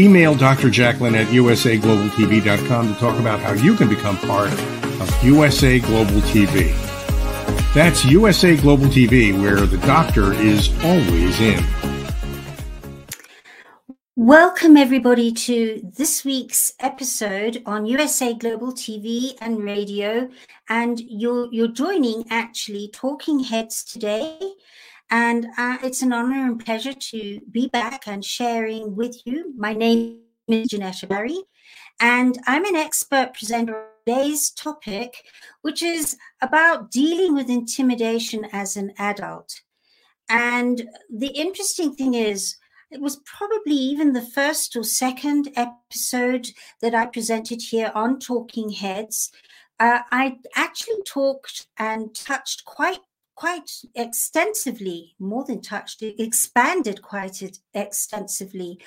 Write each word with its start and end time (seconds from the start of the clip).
Email 0.00 0.34
Dr. 0.34 0.70
Jacqueline 0.70 1.14
at 1.14 1.26
usaglobaltv.com 1.26 2.94
to 2.94 2.98
talk 2.98 3.20
about 3.20 3.38
how 3.38 3.52
you 3.52 3.74
can 3.74 3.86
become 3.86 4.16
part 4.16 4.50
of 4.50 5.22
USA 5.22 5.78
Global 5.78 6.22
TV. 6.32 6.72
That's 7.74 8.02
USA 8.06 8.56
Global 8.56 8.86
TV, 8.86 9.38
where 9.38 9.60
the 9.66 9.76
doctor 9.86 10.32
is 10.32 10.70
always 10.82 11.38
in. 11.40 11.62
Welcome, 14.16 14.78
everybody, 14.78 15.32
to 15.32 15.82
this 15.98 16.24
week's 16.24 16.72
episode 16.80 17.62
on 17.66 17.84
USA 17.84 18.32
Global 18.32 18.72
TV 18.72 19.34
and 19.42 19.62
radio. 19.62 20.30
And 20.70 20.98
you're, 20.98 21.52
you're 21.52 21.68
joining 21.68 22.24
actually 22.30 22.88
Talking 22.88 23.40
Heads 23.40 23.84
today 23.84 24.38
and 25.10 25.46
uh, 25.58 25.78
it's 25.82 26.02
an 26.02 26.12
honor 26.12 26.46
and 26.46 26.64
pleasure 26.64 26.92
to 26.92 27.40
be 27.50 27.68
back 27.68 28.06
and 28.06 28.24
sharing 28.24 28.96
with 28.96 29.20
you. 29.26 29.52
My 29.56 29.72
name 29.72 30.20
is 30.48 30.68
Janetta 30.68 31.06
Barry, 31.06 31.38
and 32.00 32.38
I'm 32.46 32.64
an 32.64 32.76
expert 32.76 33.34
presenter 33.34 33.90
today's 34.06 34.50
topic, 34.50 35.24
which 35.62 35.82
is 35.82 36.16
about 36.40 36.90
dealing 36.90 37.34
with 37.34 37.50
intimidation 37.50 38.46
as 38.52 38.76
an 38.76 38.92
adult. 38.98 39.60
And 40.28 40.88
the 41.10 41.28
interesting 41.28 41.94
thing 41.94 42.14
is, 42.14 42.56
it 42.90 43.00
was 43.00 43.20
probably 43.24 43.74
even 43.74 44.12
the 44.12 44.22
first 44.22 44.74
or 44.74 44.82
second 44.82 45.50
episode 45.54 46.48
that 46.80 46.94
I 46.94 47.06
presented 47.06 47.62
here 47.62 47.92
on 47.94 48.18
Talking 48.18 48.70
Heads. 48.70 49.30
Uh, 49.78 50.00
I 50.10 50.38
actually 50.56 51.02
talked 51.06 51.68
and 51.78 52.14
touched 52.14 52.64
quite 52.64 53.00
quite 53.40 53.70
extensively, 53.94 55.14
more 55.18 55.44
than 55.46 55.62
touched, 55.62 56.02
expanded 56.02 57.00
quite 57.00 57.42
extensively 57.72 58.78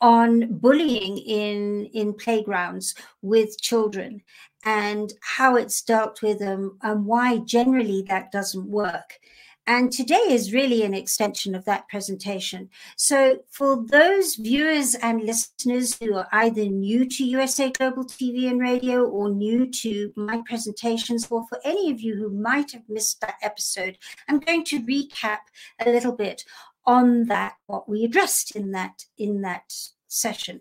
on 0.00 0.58
bullying 0.58 1.16
in, 1.18 1.88
in 1.94 2.12
playgrounds 2.14 2.96
with 3.22 3.60
children 3.60 4.20
and 4.64 5.12
how 5.22 5.54
it's 5.54 5.80
dealt 5.82 6.22
with 6.22 6.40
them 6.40 6.76
and 6.82 7.06
why 7.06 7.38
generally 7.38 8.02
that 8.08 8.32
doesn't 8.32 8.66
work. 8.66 9.20
And 9.66 9.92
today 9.92 10.24
is 10.28 10.52
really 10.52 10.82
an 10.82 10.94
extension 10.94 11.54
of 11.54 11.64
that 11.64 11.88
presentation. 11.88 12.70
So, 12.96 13.38
for 13.50 13.84
those 13.86 14.34
viewers 14.34 14.94
and 14.96 15.22
listeners 15.22 15.96
who 16.00 16.16
are 16.16 16.28
either 16.32 16.64
new 16.64 17.06
to 17.08 17.24
USA 17.24 17.70
Global 17.70 18.04
TV 18.04 18.48
and 18.48 18.60
radio 18.60 19.04
or 19.04 19.30
new 19.30 19.70
to 19.70 20.12
my 20.16 20.42
presentations, 20.46 21.28
or 21.30 21.46
for 21.48 21.60
any 21.64 21.90
of 21.90 22.00
you 22.00 22.16
who 22.16 22.30
might 22.30 22.72
have 22.72 22.88
missed 22.88 23.20
that 23.20 23.36
episode, 23.42 23.98
I'm 24.28 24.40
going 24.40 24.64
to 24.64 24.80
recap 24.80 25.38
a 25.84 25.90
little 25.90 26.12
bit 26.12 26.44
on 26.84 27.26
that, 27.26 27.54
what 27.66 27.88
we 27.88 28.04
addressed 28.04 28.56
in 28.56 28.72
that, 28.72 29.04
in 29.18 29.42
that 29.42 29.72
session 30.08 30.60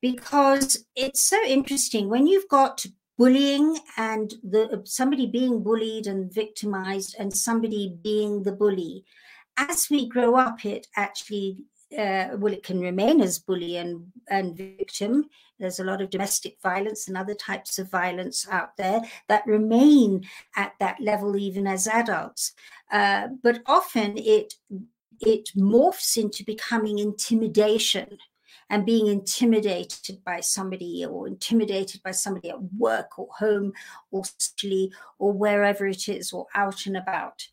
because 0.00 0.84
it's 0.94 1.22
so 1.22 1.42
interesting 1.44 2.08
when 2.08 2.26
you've 2.26 2.48
got 2.48 2.86
bullying 3.18 3.76
and 3.96 4.34
the 4.44 4.80
somebody 4.84 5.26
being 5.26 5.62
bullied 5.62 6.06
and 6.06 6.32
victimized 6.32 7.16
and 7.18 7.36
somebody 7.36 7.98
being 8.02 8.42
the 8.44 8.52
bully. 8.52 9.04
As 9.56 9.88
we 9.90 10.08
grow 10.08 10.36
up 10.36 10.64
it 10.64 10.86
actually 10.96 11.58
uh, 11.96 12.28
well 12.36 12.52
it 12.52 12.62
can 12.62 12.80
remain 12.80 13.20
as 13.20 13.38
bully 13.38 13.76
and, 13.76 14.06
and 14.28 14.56
victim. 14.56 15.24
There's 15.58 15.80
a 15.80 15.84
lot 15.84 16.00
of 16.00 16.10
domestic 16.10 16.56
violence 16.62 17.08
and 17.08 17.16
other 17.16 17.34
types 17.34 17.78
of 17.78 17.90
violence 17.90 18.46
out 18.48 18.76
there 18.76 19.00
that 19.28 19.46
remain 19.46 20.24
at 20.54 20.72
that 20.78 21.00
level 21.00 21.36
even 21.36 21.66
as 21.66 21.88
adults. 21.88 22.52
Uh, 22.92 23.28
but 23.42 23.60
often 23.66 24.16
it 24.16 24.54
it 25.20 25.50
morphs 25.56 26.16
into 26.16 26.44
becoming 26.44 27.00
intimidation 27.00 28.18
and 28.70 28.86
being 28.86 29.06
intimidated 29.06 30.22
by 30.24 30.40
somebody 30.40 31.04
or 31.04 31.26
intimidated 31.26 32.02
by 32.02 32.10
somebody 32.10 32.50
at 32.50 32.62
work 32.76 33.18
or 33.18 33.28
home 33.38 33.72
or 34.10 34.22
socially 34.24 34.92
or 35.18 35.32
wherever 35.32 35.86
it 35.86 36.08
is 36.08 36.32
or 36.32 36.46
out 36.54 36.86
and 36.86 36.96
about. 36.96 37.46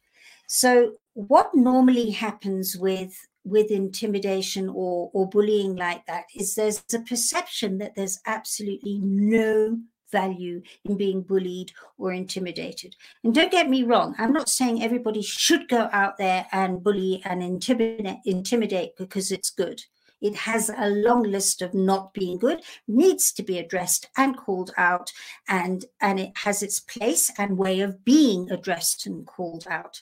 So 0.47 0.93
what 1.13 1.55
normally 1.55 2.11
happens 2.11 2.75
with 2.77 3.27
with 3.45 3.69
intimidation 3.69 4.67
or, 4.69 5.11
or 5.13 5.29
bullying 5.29 5.75
like 5.75 6.03
that 6.07 6.25
is 6.35 6.55
there's 6.55 6.83
a 6.93 6.99
perception 6.99 7.77
that 7.77 7.93
there's 7.95 8.19
absolutely 8.25 8.97
no 9.03 9.77
value 10.11 10.61
in 10.85 10.97
being 10.97 11.21
bullied 11.21 11.71
or 11.97 12.11
intimidated. 12.11 12.95
And 13.23 13.35
don't 13.35 13.51
get 13.51 13.69
me 13.69 13.83
wrong, 13.83 14.15
I'm 14.17 14.33
not 14.33 14.49
saying 14.49 14.81
everybody 14.81 15.21
should 15.21 15.67
go 15.69 15.89
out 15.91 16.17
there 16.17 16.47
and 16.51 16.83
bully 16.83 17.21
and 17.25 17.43
intimidate, 17.43 18.17
intimidate 18.25 18.97
because 18.97 19.31
it's 19.31 19.49
good. 19.49 19.81
It 20.21 20.35
has 20.35 20.69
a 20.69 20.89
long 20.89 21.23
list 21.23 21.61
of 21.61 21.73
not 21.73 22.13
being 22.13 22.37
good, 22.37 22.63
needs 22.87 23.31
to 23.33 23.43
be 23.43 23.57
addressed 23.57 24.07
and 24.17 24.37
called 24.37 24.71
out, 24.77 25.11
and, 25.47 25.85
and 26.01 26.19
it 26.19 26.31
has 26.37 26.63
its 26.63 26.79
place 26.79 27.31
and 27.37 27.57
way 27.57 27.81
of 27.81 28.03
being 28.03 28.49
addressed 28.51 29.05
and 29.05 29.25
called 29.25 29.67
out. 29.69 30.01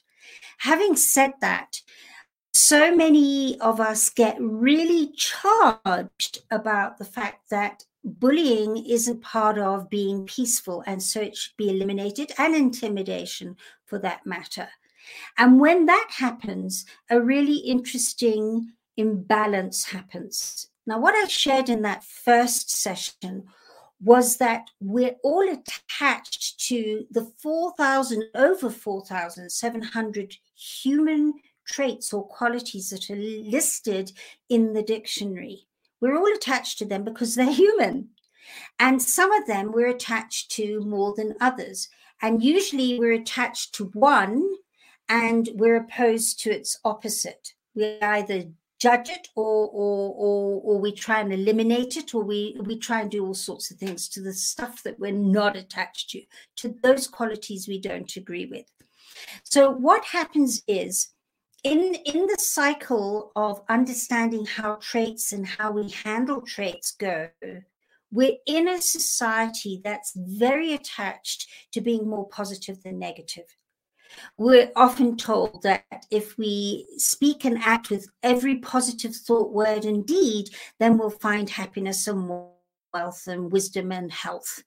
Having 0.60 0.96
said 0.96 1.34
that, 1.42 1.82
so 2.54 2.96
many 2.96 3.60
of 3.60 3.80
us 3.80 4.10
get 4.10 4.38
really 4.40 5.12
charged 5.16 6.44
about 6.52 7.00
the 7.00 7.06
fact 7.06 7.50
that 7.50 7.84
bullying 8.04 8.86
isn't 8.86 9.22
part 9.22 9.58
of 9.58 9.90
being 9.90 10.26
peaceful 10.26 10.84
and 10.86 11.02
so 11.02 11.22
it 11.22 11.36
should 11.36 11.56
be 11.58 11.70
eliminated 11.70 12.32
and 12.38 12.54
intimidation 12.54 13.56
for 13.86 13.98
that 13.98 14.26
matter 14.26 14.68
and 15.38 15.60
when 15.60 15.86
that 15.86 16.08
happens 16.18 16.86
a 17.10 17.20
really 17.20 17.58
interesting 17.58 18.74
imbalance 18.98 19.86
happens. 19.86 20.68
Now, 20.86 21.00
what 21.00 21.16
I 21.16 21.28
shared 21.28 21.70
in 21.70 21.82
that 21.84 22.04
first 22.04 22.70
session 22.70 23.46
was 24.02 24.38
that 24.38 24.70
we're 24.82 25.16
all 25.24 25.48
attached 25.50 26.60
to 26.68 27.06
the 27.10 27.32
4,000, 27.42 28.24
over 28.36 28.70
4,700 28.70 30.36
human 30.56 31.34
traits 31.66 32.14
or 32.14 32.28
qualities 32.28 32.90
that 32.90 33.10
are 33.10 33.16
listed 33.16 34.12
in 34.50 34.74
the 34.74 34.84
dictionary. 34.84 35.68
We're 36.02 36.18
all 36.18 36.34
attached 36.36 36.80
to 36.80 36.86
them 36.86 37.06
because 37.06 37.36
they're 37.36 37.52
human. 37.52 38.10
And 38.78 39.02
some 39.02 39.32
of 39.32 39.48
them 39.48 39.72
we're 39.72 39.88
attached 39.88 40.52
to 40.52 40.82
more 40.82 41.14
than 41.16 41.36
others. 41.40 41.88
And 42.22 42.44
usually 42.44 43.00
we're 43.00 43.14
attached 43.14 43.74
to 43.76 43.86
one 43.94 44.46
and 45.08 45.50
we're 45.54 45.78
opposed 45.78 46.42
to 46.42 46.52
its 46.52 46.78
opposite. 46.84 47.54
We 47.74 48.00
either 48.02 48.46
judge 48.84 49.10
it 49.10 49.30
or, 49.36 49.70
or 49.82 50.14
or 50.26 50.62
or 50.68 50.76
we 50.86 50.92
try 50.92 51.22
and 51.22 51.32
eliminate 51.32 51.96
it 51.96 52.14
or 52.14 52.22
we 52.22 52.40
we 52.70 52.78
try 52.78 53.00
and 53.02 53.12
do 53.12 53.26
all 53.26 53.34
sorts 53.34 53.72
of 53.72 53.78
things 53.78 54.10
to 54.10 54.20
the 54.22 54.34
stuff 54.34 54.84
that 54.84 55.00
we're 55.00 55.24
not 55.40 55.56
attached 55.56 56.10
to 56.10 56.22
to 56.58 56.76
those 56.84 57.08
qualities 57.08 57.68
we 57.68 57.80
don't 57.80 58.14
agree 58.18 58.46
with. 58.46 58.68
So 59.46 59.72
what 59.72 60.04
happens 60.04 60.64
is 60.68 61.14
in 61.64 61.96
in 62.14 62.28
the 62.28 62.42
cycle 62.58 63.32
of 63.38 63.62
understanding 63.70 64.46
how 64.46 64.76
traits 64.90 65.32
and 65.32 65.48
how 65.48 65.72
we 65.72 65.90
handle 65.90 66.42
traits 66.42 66.92
go 66.92 67.30
we're 68.16 68.38
in 68.46 68.68
a 68.68 68.80
society 68.80 69.82
that's 69.84 70.12
very 70.16 70.74
attached 70.74 71.48
to 71.72 71.82
being 71.82 72.08
more 72.08 72.28
positive 72.30 72.78
than 72.84 73.00
negative 73.00 73.50
we're 74.38 74.72
often 74.76 75.18
told 75.18 75.62
that 75.64 75.84
if 76.12 76.38
we 76.38 76.88
speak 76.98 77.46
and 77.46 77.58
act 77.60 77.90
with 77.90 78.08
every 78.22 78.58
positive 78.58 79.16
thought, 79.16 79.52
word, 79.52 79.86
and 79.86 80.06
deed, 80.06 80.50
then 80.80 80.98
we'll 80.98 81.10
find 81.10 81.50
happiness 81.50 82.08
and 82.08 82.30
wealth 82.94 83.28
and 83.28 83.52
wisdom 83.52 83.92
and 83.92 84.12
health. 84.12 84.64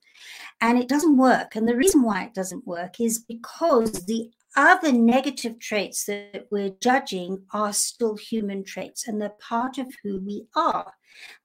And 0.61 0.77
it 0.77 0.89
doesn't 0.89 1.17
work. 1.17 1.55
And 1.55 1.67
the 1.67 1.75
reason 1.75 2.03
why 2.03 2.23
it 2.23 2.33
doesn't 2.33 2.67
work 2.67 2.99
is 2.99 3.19
because 3.19 4.05
the 4.05 4.29
other 4.55 4.91
negative 4.91 5.59
traits 5.59 6.05
that 6.05 6.47
we're 6.51 6.73
judging 6.81 7.43
are 7.53 7.71
still 7.71 8.15
human 8.15 8.63
traits 8.63 9.07
and 9.07 9.21
they're 9.21 9.35
part 9.39 9.77
of 9.77 9.87
who 10.03 10.19
we 10.19 10.47
are. 10.55 10.93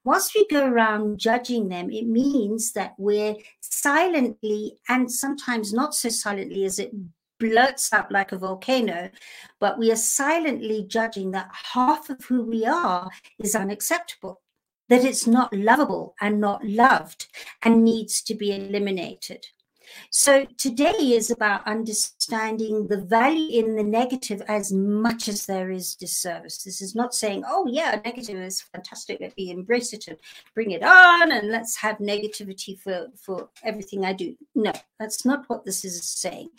Whilst 0.05 0.35
we 0.35 0.47
go 0.49 0.67
around 0.67 1.19
judging 1.19 1.69
them, 1.69 1.91
it 1.91 2.07
means 2.07 2.73
that 2.73 2.95
we're 2.99 3.37
silently 3.61 4.79
and 4.89 5.11
sometimes 5.11 5.73
not 5.73 5.95
so 5.95 6.09
silently 6.09 6.65
as 6.65 6.79
it 6.79 6.93
blurts 7.43 7.93
up 7.93 8.09
like 8.11 8.31
a 8.31 8.39
volcano, 8.39 9.11
but 9.59 9.79
we 9.79 9.91
are 9.91 9.97
silently 9.97 10.85
judging 10.87 11.33
that 11.33 11.51
half 11.75 12.09
of 12.09 12.25
who 12.25 12.45
we 12.45 12.65
are 12.65 13.11
is 13.41 13.57
unacceptable, 13.57 14.41
that 14.89 15.05
it's 15.05 15.27
not 15.27 15.53
lovable 15.53 16.15
and 16.21 16.41
not 16.41 16.65
loved 16.65 17.27
and 17.63 17.83
needs 17.83 18.23
to 18.23 18.35
be 18.35 18.53
eliminated. 18.53 19.45
So 20.11 20.47
today 20.59 20.91
is 20.99 21.31
about 21.31 21.67
understanding 21.67 22.87
the 22.89 23.01
value 23.01 23.61
in 23.61 23.77
the 23.77 23.83
negative 23.83 24.43
as 24.49 24.73
much 24.73 25.29
as 25.29 25.47
there 25.47 25.71
is 25.71 25.95
disservice. 25.95 26.63
This 26.63 26.81
is 26.81 26.95
not 26.95 27.15
saying, 27.15 27.45
oh, 27.47 27.67
yeah, 27.69 28.01
negative 28.05 28.39
is 28.39 28.61
fantastic. 28.61 29.19
Let 29.21 29.37
me 29.37 29.51
embrace 29.51 29.93
it 29.93 30.09
and 30.09 30.19
bring 30.55 30.71
it 30.73 30.83
on 30.83 31.33
and 31.33 31.51
let's 31.51 31.77
have 31.77 31.99
negativity 31.99 32.79
for, 32.79 33.09
for 33.17 33.49
everything 33.63 34.05
I 34.05 34.13
do. 34.13 34.37
No, 34.55 34.73
that's 34.99 35.25
not 35.25 35.45
what 35.49 35.65
this 35.65 35.85
is 35.85 36.03
saying. 36.05 36.51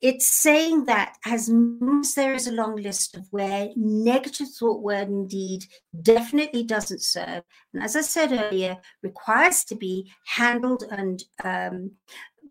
It's 0.00 0.28
saying 0.28 0.84
that 0.86 1.16
as 1.24 1.48
much 1.48 2.06
as 2.06 2.14
there 2.14 2.34
is 2.34 2.46
a 2.46 2.52
long 2.52 2.76
list 2.76 3.16
of 3.16 3.26
where 3.30 3.70
negative 3.76 4.48
thought, 4.48 4.82
word, 4.82 5.08
and 5.08 5.28
deed 5.28 5.64
definitely 6.02 6.62
doesn't 6.62 7.02
serve, 7.02 7.42
and 7.72 7.82
as 7.82 7.96
I 7.96 8.02
said 8.02 8.32
earlier, 8.32 8.78
requires 9.02 9.64
to 9.64 9.74
be 9.74 10.10
handled 10.24 10.84
and 10.90 11.22
um, 11.44 11.92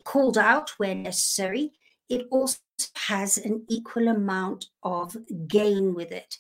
called 0.05 0.37
out 0.37 0.69
where 0.77 0.95
necessary, 0.95 1.73
it 2.07 2.27
also 2.31 2.57
has 2.95 3.37
an 3.37 3.65
equal 3.67 4.07
amount 4.07 4.67
of 4.83 5.15
gain 5.47 5.93
with 5.93 6.11
it. 6.11 6.37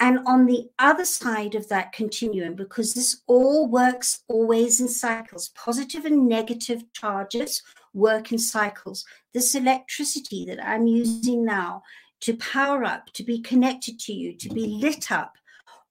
And 0.00 0.18
on 0.26 0.46
the 0.46 0.68
other 0.78 1.04
side 1.04 1.54
of 1.54 1.68
that 1.68 1.92
continuum, 1.92 2.54
because 2.54 2.94
this 2.94 3.22
all 3.26 3.68
works 3.68 4.22
always 4.28 4.80
in 4.80 4.88
cycles, 4.88 5.50
positive 5.50 6.04
and 6.04 6.28
negative 6.28 6.82
charges 6.92 7.62
work 7.92 8.32
in 8.32 8.38
cycles. 8.38 9.04
This 9.32 9.54
electricity 9.54 10.44
that 10.46 10.64
I'm 10.64 10.86
using 10.86 11.44
now 11.44 11.82
to 12.22 12.36
power 12.36 12.84
up, 12.84 13.12
to 13.12 13.22
be 13.22 13.40
connected 13.40 13.98
to 14.00 14.12
you, 14.12 14.36
to 14.38 14.48
be 14.48 14.66
lit 14.66 15.12
up, 15.12 15.36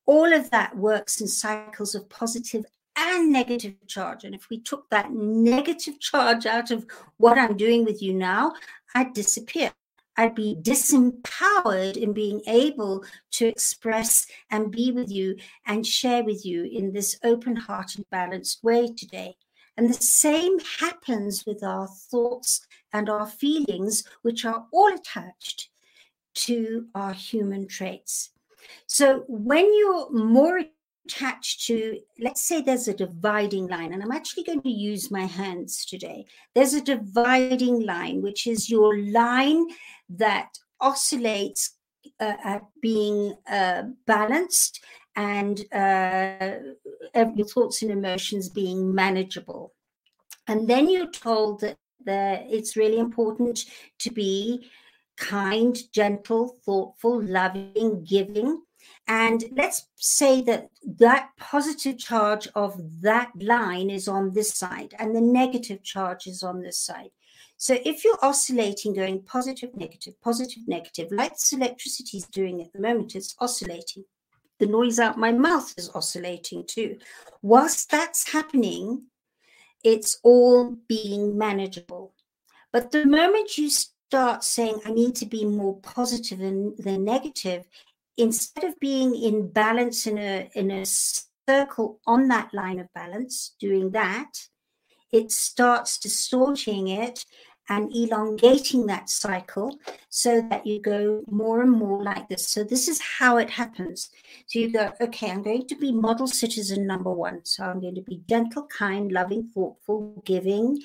all 0.06 0.34
of 0.34 0.50
that 0.52 0.76
works 0.76 1.22
in 1.22 1.28
cycles 1.28 1.96
of 1.96 2.10
positive 2.10 2.66
and 2.96 3.32
negative 3.32 3.76
charge. 3.88 4.24
And 4.24 4.36
if 4.36 4.50
we 4.50 4.60
took 4.60 4.90
that 4.90 5.12
negative 5.12 6.00
charge 6.00 6.46
out 6.46 6.72
of 6.72 6.86
what 7.18 7.38
I'm 7.38 7.58
doing 7.58 7.86
with 7.86 8.02
you 8.02 8.14
now, 8.14 8.54
I'd 8.96 9.14
disappear. 9.14 9.72
I'd 10.16 10.36
be 10.36 10.56
disempowered 10.62 11.98
in 11.98 12.14
being 12.14 12.42
able 12.48 13.04
to 13.32 13.48
express 13.48 14.28
and 14.52 14.72
be 14.72 14.92
with 14.92 15.10
you 15.10 15.38
and 15.66 15.86
share 15.86 16.24
with 16.24 16.46
you 16.46 16.66
in 16.66 16.94
this 16.94 17.18
open 17.24 17.56
hearted, 17.56 18.06
balanced 18.12 18.64
way 18.64 18.88
today. 18.88 19.36
And 19.76 19.90
the 19.90 19.94
same 19.94 20.60
happens 20.80 21.46
with 21.48 21.64
our 21.64 21.88
thoughts 21.88 22.68
and 22.92 23.10
our 23.10 23.26
feelings, 23.26 24.04
which 24.22 24.46
are 24.46 24.68
all 24.72 24.94
attached 24.94 25.70
to 26.36 26.88
our 26.94 27.14
human 27.14 27.68
traits. 27.68 28.30
So 28.86 29.26
when 29.28 29.66
you're 29.74 30.12
more 30.12 30.62
attached 31.06 31.66
to, 31.68 32.00
let's 32.20 32.48
say 32.48 32.62
there's 32.62 32.88
a 32.88 32.94
dividing 32.94 33.68
line, 33.68 33.94
and 33.94 34.02
I'm 34.02 34.12
actually 34.12 34.44
going 34.44 34.62
to 34.62 34.70
use 34.70 35.12
my 35.12 35.26
hands 35.26 35.86
today. 35.86 36.26
There's 36.56 36.74
a 36.74 36.82
dividing 36.82 37.86
line, 37.86 38.22
which 38.22 38.48
is 38.48 38.70
your 38.70 38.98
line 39.00 39.66
that 40.10 40.50
oscillates 40.80 41.78
uh, 42.20 42.34
at 42.44 42.64
being 42.82 43.36
uh, 43.50 43.84
balanced 44.06 44.84
and 45.16 45.60
uh, 45.74 46.58
your 47.14 47.48
thoughts 47.48 47.82
and 47.82 47.92
emotions 47.92 48.50
being 48.50 48.94
manageable. 48.94 49.74
And 50.48 50.68
then 50.68 50.90
you're 50.90 51.12
told 51.12 51.62
that 51.62 51.78
the, 52.06 52.44
it's 52.50 52.76
really 52.76 53.00
important 53.00 53.66
to 54.00 54.12
be 54.12 54.70
kind, 55.18 55.78
gentle, 55.94 56.58
thoughtful, 56.66 57.24
loving, 57.24 58.04
giving 58.04 58.62
and 59.08 59.44
let's 59.52 59.88
say 59.96 60.42
that 60.44 60.70
that 60.98 61.30
positive 61.38 61.98
charge 61.98 62.48
of 62.56 62.80
that 63.02 63.32
line 63.42 63.90
is 63.90 64.08
on 64.08 64.34
this 64.34 64.54
side 64.54 64.94
and 64.98 65.16
the 65.16 65.22
negative 65.22 65.84
charge 65.84 66.28
is 66.28 66.42
on 66.42 66.62
this 66.62 66.80
side. 66.80 67.10
So 67.58 67.78
if 67.86 68.04
you're 68.04 68.18
oscillating, 68.22 68.94
going 68.94 69.22
positive, 69.24 69.76
negative, 69.76 70.20
positive, 70.22 70.68
negative, 70.68 71.12
like 71.12 71.32
this 71.32 71.54
electricity 71.54 72.18
is 72.18 72.26
doing 72.26 72.62
at 72.62 72.72
the 72.74 72.80
moment, 72.80 73.16
it's 73.16 73.36
oscillating. 73.40 74.06
The 74.60 74.68
noise 74.68 75.00
out 75.00 75.18
my 75.18 75.32
mouth 75.32 75.74
is 75.78 75.90
oscillating 75.94 76.66
too. 76.66 76.98
Whilst 77.42 77.92
that's 77.92 78.32
happening, 78.32 79.04
it's 79.84 80.20
all 80.24 80.78
being 80.88 81.38
manageable. 81.38 82.14
But 82.72 82.92
the 82.92 83.06
moment 83.06 83.58
you 83.58 83.70
start 83.70 84.44
saying, 84.44 84.80
I 84.86 84.92
need 84.92 85.16
to 85.16 85.26
be 85.26 85.46
more 85.46 85.80
positive 85.82 86.40
than, 86.40 86.76
than 86.78 87.04
negative, 87.04 87.66
instead 88.18 88.64
of 88.64 88.80
being 88.80 89.16
in 89.16 89.50
balance 89.50 90.08
in 90.08 90.18
a 90.18 90.50
in 90.56 90.72
a 90.72 90.86
circle 90.86 92.00
on 92.08 92.28
that 92.28 92.54
line 92.54 92.80
of 92.80 92.88
balance 92.94 93.56
doing 93.60 93.92
that 93.92 94.32
it 95.12 95.32
starts 95.32 96.00
distorting 96.00 96.88
it 96.88 97.26
and 97.70 97.96
elongating 97.96 98.86
that 98.88 99.10
cycle 99.10 99.78
so 100.10 100.42
that 100.50 100.66
you 100.66 100.82
go 100.82 101.24
more 101.30 101.62
and 101.62 101.72
more 101.72 102.04
like 102.04 102.28
this. 102.28 102.48
So 102.48 102.64
this 102.64 102.88
is 102.88 103.00
how 103.00 103.38
it 103.38 103.50
happens. 103.50 104.10
So 104.48 104.60
you 104.60 104.72
go 104.72 104.92
okay 105.00 105.32
i'm 105.32 105.44
going 105.44 105.68
to 105.68 105.76
be 105.76 105.92
model 105.92 106.28
citizen 106.28 106.86
number 106.86 107.12
one. 107.12 107.46
So 107.46 107.64
i'm 107.64 107.80
going 107.80 107.96
to 107.96 108.02
be 108.02 108.22
gentle 108.28 108.68
kind 108.68 109.12
loving 109.12 109.50
thoughtful 109.54 110.22
giving 110.26 110.82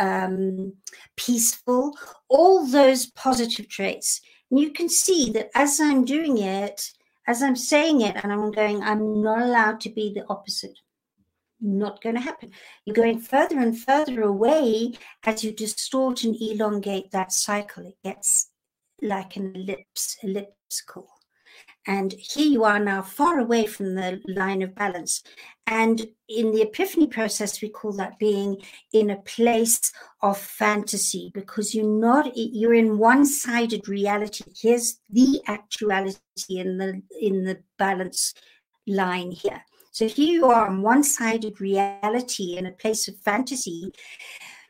um, 0.00 0.74
peaceful 1.16 1.96
all 2.28 2.66
those 2.66 3.06
positive 3.06 3.68
traits 3.68 4.20
and 4.50 4.60
you 4.60 4.70
can 4.70 4.88
see 4.88 5.30
that 5.32 5.50
as 5.54 5.80
I'm 5.80 6.04
doing 6.04 6.38
it, 6.38 6.92
as 7.26 7.42
I'm 7.42 7.56
saying 7.56 8.00
it, 8.00 8.16
and 8.22 8.32
I'm 8.32 8.50
going, 8.50 8.82
I'm 8.82 9.22
not 9.22 9.42
allowed 9.42 9.80
to 9.80 9.90
be 9.90 10.12
the 10.14 10.24
opposite. 10.28 10.78
Not 11.60 12.00
going 12.00 12.14
to 12.14 12.20
happen. 12.20 12.52
You're 12.84 12.94
going 12.94 13.20
further 13.20 13.58
and 13.58 13.78
further 13.78 14.22
away 14.22 14.92
as 15.24 15.44
you 15.44 15.52
distort 15.52 16.24
and 16.24 16.36
elongate 16.40 17.10
that 17.10 17.32
cycle. 17.32 17.86
It 17.86 17.96
gets 18.02 18.50
like 19.02 19.36
an 19.36 19.54
ellipse, 19.54 20.16
elliptical. 20.22 21.08
And 21.88 22.12
here 22.12 22.46
you 22.46 22.64
are 22.64 22.78
now 22.78 23.00
far 23.00 23.38
away 23.38 23.64
from 23.64 23.94
the 23.94 24.20
line 24.28 24.60
of 24.60 24.74
balance. 24.74 25.22
And 25.66 26.06
in 26.28 26.52
the 26.52 26.60
epiphany 26.60 27.06
process, 27.06 27.62
we 27.62 27.70
call 27.70 27.92
that 27.94 28.18
being 28.18 28.58
in 28.92 29.08
a 29.08 29.22
place 29.22 29.90
of 30.20 30.36
fantasy 30.36 31.30
because 31.32 31.74
you're 31.74 31.86
not, 31.86 32.30
you're 32.36 32.74
in 32.74 32.98
one-sided 32.98 33.88
reality. 33.88 34.44
Here's 34.54 35.00
the 35.08 35.40
actuality 35.48 36.18
in 36.50 36.76
the 36.76 37.02
in 37.22 37.44
the 37.44 37.58
balance 37.78 38.34
line 38.86 39.30
here. 39.30 39.64
So 39.90 40.06
here 40.08 40.28
you 40.28 40.46
are 40.50 40.68
on 40.68 40.82
one-sided 40.82 41.58
reality 41.58 42.58
in 42.58 42.66
a 42.66 42.72
place 42.72 43.08
of 43.08 43.16
fantasy 43.16 43.90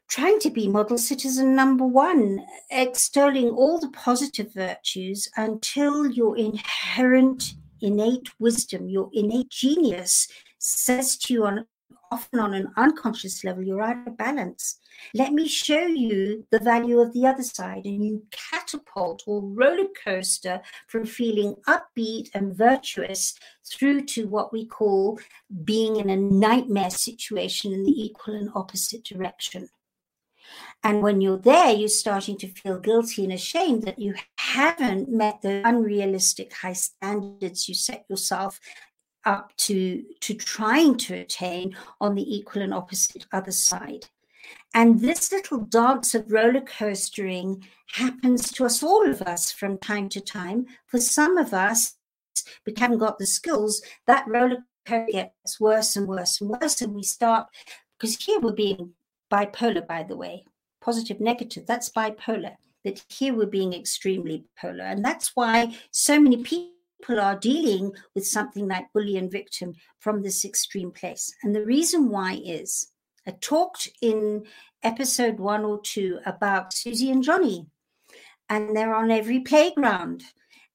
trying 0.08 0.38
to 0.40 0.50
be 0.50 0.68
model 0.68 0.98
citizen 0.98 1.54
number 1.54 1.86
one, 1.86 2.44
extolling 2.70 3.50
all 3.50 3.78
the 3.78 3.90
positive 3.90 4.52
virtues 4.54 5.28
until 5.36 6.06
your 6.06 6.36
inherent 6.36 7.54
innate 7.80 8.28
wisdom, 8.38 8.88
your 8.88 9.10
innate 9.12 9.50
genius 9.50 10.28
says 10.58 11.16
to 11.16 11.32
you 11.32 11.46
on 11.46 11.64
often 12.10 12.40
on 12.40 12.54
an 12.54 12.72
unconscious 12.76 13.44
level, 13.44 13.62
you're 13.62 13.82
out 13.82 14.06
of 14.06 14.16
balance. 14.16 14.78
Let 15.14 15.32
me 15.32 15.46
show 15.46 15.86
you 15.86 16.46
the 16.50 16.58
value 16.58 17.00
of 17.00 17.12
the 17.12 17.26
other 17.26 17.42
side. 17.42 17.84
And 17.84 18.04
you 18.04 18.22
catapult 18.30 19.24
or 19.26 19.42
roller 19.42 19.88
coaster 20.04 20.60
from 20.86 21.04
feeling 21.04 21.54
upbeat 21.66 22.30
and 22.34 22.56
virtuous 22.56 23.34
through 23.64 24.06
to 24.06 24.26
what 24.26 24.52
we 24.52 24.66
call 24.66 25.20
being 25.64 25.96
in 25.96 26.10
a 26.10 26.16
nightmare 26.16 26.90
situation 26.90 27.72
in 27.72 27.84
the 27.84 27.92
equal 27.92 28.34
and 28.34 28.50
opposite 28.54 29.04
direction. 29.04 29.68
And 30.82 31.02
when 31.02 31.20
you're 31.20 31.38
there, 31.38 31.72
you're 31.72 31.88
starting 31.88 32.36
to 32.38 32.48
feel 32.48 32.78
guilty 32.78 33.24
and 33.24 33.32
ashamed 33.32 33.82
that 33.82 33.98
you 33.98 34.14
haven't 34.38 35.08
met 35.08 35.42
the 35.42 35.62
unrealistic 35.66 36.52
high 36.52 36.74
standards 36.74 37.68
you 37.68 37.74
set 37.74 38.04
yourself 38.08 38.60
up 39.24 39.54
to, 39.56 40.04
to 40.20 40.34
trying 40.34 40.96
to 40.96 41.14
attain 41.14 41.76
on 42.00 42.14
the 42.14 42.36
equal 42.36 42.62
and 42.62 42.72
opposite 42.72 43.26
other 43.32 43.50
side. 43.50 44.06
And 44.74 45.00
this 45.00 45.32
little 45.32 45.60
dance 45.60 46.14
of 46.14 46.30
roller 46.30 46.60
coastering 46.60 47.66
happens 47.92 48.52
to 48.52 48.64
us, 48.64 48.82
all 48.82 49.08
of 49.08 49.22
us, 49.22 49.50
from 49.50 49.78
time 49.78 50.08
to 50.10 50.20
time. 50.20 50.66
For 50.86 51.00
some 51.00 51.36
of 51.36 51.52
us, 51.52 51.96
we 52.66 52.74
haven't 52.76 52.98
got 52.98 53.18
the 53.18 53.26
skills, 53.26 53.82
that 54.06 54.26
roller 54.28 54.58
coaster 54.86 55.06
gets 55.10 55.60
worse 55.60 55.96
and 55.96 56.06
worse 56.06 56.40
and 56.40 56.50
worse. 56.50 56.80
And 56.80 56.94
we 56.94 57.02
start, 57.02 57.48
because 57.98 58.16
here 58.16 58.40
we're 58.40 58.52
being 58.52 58.92
bipolar, 59.30 59.86
by 59.86 60.02
the 60.02 60.16
way, 60.16 60.44
positive, 60.80 61.20
negative, 61.20 61.66
that's 61.66 61.90
bipolar. 61.90 62.56
That 62.84 63.04
here 63.08 63.34
we're 63.34 63.46
being 63.46 63.72
extremely 63.72 64.44
polar. 64.60 64.84
And 64.84 65.04
that's 65.04 65.32
why 65.34 65.76
so 65.90 66.20
many 66.20 66.36
people 66.36 67.20
are 67.20 67.36
dealing 67.36 67.92
with 68.14 68.26
something 68.26 68.68
like 68.68 68.92
bully 68.92 69.16
and 69.16 69.30
victim 69.30 69.74
from 69.98 70.22
this 70.22 70.44
extreme 70.44 70.92
place. 70.92 71.34
And 71.42 71.54
the 71.54 71.64
reason 71.64 72.08
why 72.08 72.40
is 72.44 72.92
I 73.26 73.32
talked 73.32 73.88
in 74.00 74.44
episode 74.82 75.38
one 75.38 75.64
or 75.64 75.80
two 75.80 76.20
about 76.24 76.72
Susie 76.72 77.10
and 77.10 77.22
Johnny, 77.22 77.66
and 78.48 78.76
they're 78.76 78.94
on 78.94 79.10
every 79.10 79.40
playground. 79.40 80.22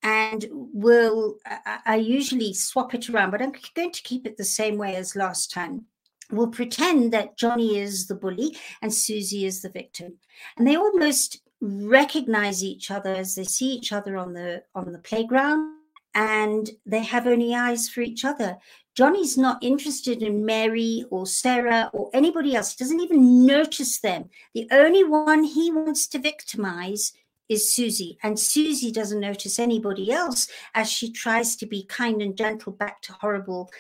And 0.04 0.46
we'll, 0.52 1.38
I, 1.46 1.80
I 1.86 1.96
usually 1.96 2.54
swap 2.54 2.94
it 2.94 3.10
around, 3.10 3.32
but 3.32 3.42
I'm 3.42 3.54
going 3.74 3.92
to 3.92 4.04
keep 4.04 4.28
it 4.28 4.36
the 4.36 4.44
same 4.44 4.78
way 4.78 4.98
as 4.98 5.16
last 5.16 5.52
time 5.52 5.86
will 6.32 6.50
pretend 6.50 7.14
that 7.14 7.38
Johnny 7.38 7.78
is 7.78 8.08
the 8.08 8.16
bully 8.16 8.58
and 8.82 8.94
Susie 8.94 9.46
is 9.46 9.62
the 9.62 9.70
victim. 9.70 10.20
And 10.58 10.68
they 10.68 10.76
almost 10.76 11.42
recognize 11.62 12.64
each 12.64 12.92
other 12.92 13.14
as 13.14 13.36
they 13.36 13.44
see 13.44 13.74
each 13.74 13.94
other 13.94 14.18
on 14.18 14.34
the 14.34 14.64
on 14.76 14.92
the 14.92 15.00
playground 15.00 15.80
and 16.16 16.70
they 16.86 17.04
have 17.04 17.26
only 17.26 17.56
eyes 17.56 17.90
for 17.90 18.02
each 18.02 18.24
other. 18.26 18.58
Johnny's 18.96 19.38
not 19.38 19.64
interested 19.64 20.22
in 20.22 20.46
Mary 20.46 21.06
or 21.10 21.26
Sarah 21.26 21.90
or 21.94 22.12
anybody 22.14 22.56
else. 22.56 22.74
He 22.74 22.84
doesn't 22.84 23.00
even 23.00 23.46
notice 23.46 24.00
them. 24.00 24.30
The 24.54 24.68
only 24.72 25.04
one 25.04 25.44
he 25.44 25.72
wants 25.72 26.08
to 26.10 26.20
victimize 26.20 27.14
is 27.50 27.74
Susie. 27.74 28.18
And 28.22 28.40
Susie 28.40 28.92
doesn't 28.92 29.20
notice 29.20 29.58
anybody 29.58 30.12
else 30.12 30.48
as 30.76 30.92
she 30.92 31.12
tries 31.12 31.56
to 31.58 31.66
be 31.66 31.86
kind 31.86 32.22
and 32.22 32.38
gentle 32.38 32.72
back 32.72 33.02
to 33.04 33.14
horrible 33.14 33.72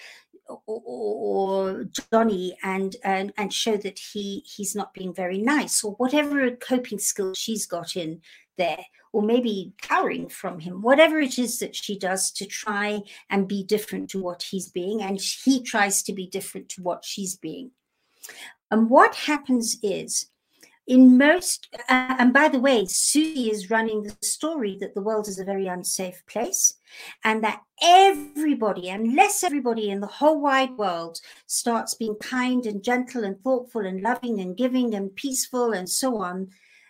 or, 0.47 0.62
or, 0.67 1.85
Johnny 2.12 2.57
and, 2.63 2.95
and 3.03 3.33
and 3.38 3.53
show 3.53 3.77
that 3.77 4.00
he 4.00 4.43
he's 4.45 4.75
not 4.75 4.93
being 4.93 5.13
very 5.13 5.38
nice 5.38 5.83
or 5.83 5.93
whatever 5.93 6.51
coping 6.51 7.00
skill 7.00 7.33
she's 7.33 7.65
got 7.65 7.95
in 7.95 8.21
there 8.57 8.85
or 9.13 9.21
maybe 9.21 9.73
cowering 9.81 10.27
from 10.27 10.59
him 10.59 10.81
whatever 10.81 11.19
it 11.19 11.39
is 11.39 11.59
that 11.59 11.75
she 11.75 11.97
does 11.97 12.31
to 12.31 12.45
try 12.45 13.01
and 13.29 13.47
be 13.47 13.63
different 13.63 14.09
to 14.09 14.21
what 14.21 14.43
he's 14.43 14.69
being 14.69 15.01
and 15.01 15.19
he 15.19 15.63
tries 15.63 16.03
to 16.03 16.13
be 16.13 16.27
different 16.27 16.69
to 16.69 16.81
what 16.81 17.05
she's 17.05 17.35
being. 17.35 17.71
And 18.71 18.89
what 18.89 19.15
happens 19.15 19.77
is 19.83 20.27
in 20.85 21.17
most, 21.17 21.69
uh, 21.89 22.15
and 22.19 22.33
by 22.33 22.49
the 22.49 22.59
way, 22.59 22.85
Susie 22.85 23.49
is 23.49 23.69
running 23.69 24.03
the 24.03 24.15
story 24.21 24.77
that 24.81 24.93
the 24.93 25.01
world 25.01 25.27
is 25.27 25.39
a 25.39 25.45
very 25.45 25.67
unsafe 25.67 26.25
place 26.27 26.75
and 27.23 27.43
that 27.43 27.61
everybody, 27.81 28.89
unless 28.89 29.43
everybody 29.43 29.89
in 29.89 30.01
the 30.01 30.07
whole 30.07 30.41
wide 30.41 30.71
world 30.77 31.19
starts 31.47 31.93
being 31.93 32.15
kind 32.15 32.65
and 32.65 32.83
gentle 32.83 33.23
and 33.23 33.41
thoughtful 33.41 33.85
and 33.85 34.01
loving 34.01 34.41
and 34.41 34.57
giving 34.57 34.93
and 34.93 35.15
peaceful 35.15 35.71
and 35.71 35.89
so 35.89 36.17
on, 36.17 36.49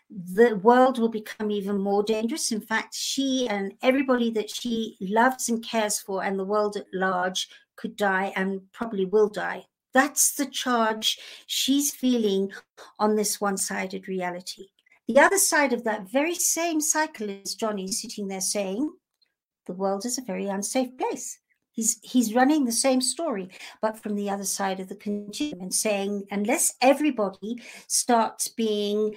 the 0.10 0.56
world 0.58 0.98
will 0.98 1.10
become 1.10 1.52
even 1.52 1.80
more 1.80 2.04
dangerous. 2.04 2.52
In 2.52 2.62
fact, 2.62 2.96
she 2.96 3.48
and 3.48 3.74
everybody 3.84 4.32
that 4.32 4.50
she 4.50 4.98
loves 5.02 5.50
and 5.50 5.64
cares 5.64 6.00
for, 6.00 6.24
and 6.24 6.38
the 6.38 6.46
world 6.46 6.78
at 6.78 6.86
large, 6.94 7.48
could 7.76 7.96
die 7.96 8.32
and 8.36 8.62
probably 8.72 9.06
will 9.06 9.30
die 9.30 9.66
that's 9.94 10.36
the 10.36 10.46
charge 10.46 11.20
she's 11.46 11.94
feeling 11.94 12.52
on 13.00 13.16
this 13.16 13.40
one 13.40 13.58
sided 13.58 14.08
reality. 14.08 14.68
The 15.08 15.20
other 15.20 15.38
side 15.38 15.74
of 15.74 15.84
that 15.84 16.10
very 16.10 16.36
same 16.36 16.80
cycle 16.82 17.30
is 17.30 17.56
Johnny 17.56 17.88
sitting 17.92 18.28
there 18.28 18.42
saying, 18.42 18.92
The 19.68 19.74
world 19.74 20.06
is 20.06 20.18
a 20.18 20.22
very 20.22 20.48
unsafe 20.48 20.98
place. 20.98 21.40
He's, 21.72 22.00
he's 22.04 22.36
running 22.36 22.66
the 22.66 22.72
same 22.72 23.02
story, 23.02 23.50
but 23.82 24.02
from 24.02 24.16
the 24.16 24.30
other 24.30 24.44
side 24.44 24.80
of 24.80 24.90
the 24.90 24.96
continuum 24.96 25.62
and 25.62 25.74
saying, 25.74 26.26
unless 26.30 26.76
everybody 26.82 27.62
starts 27.88 28.48
being 28.48 29.16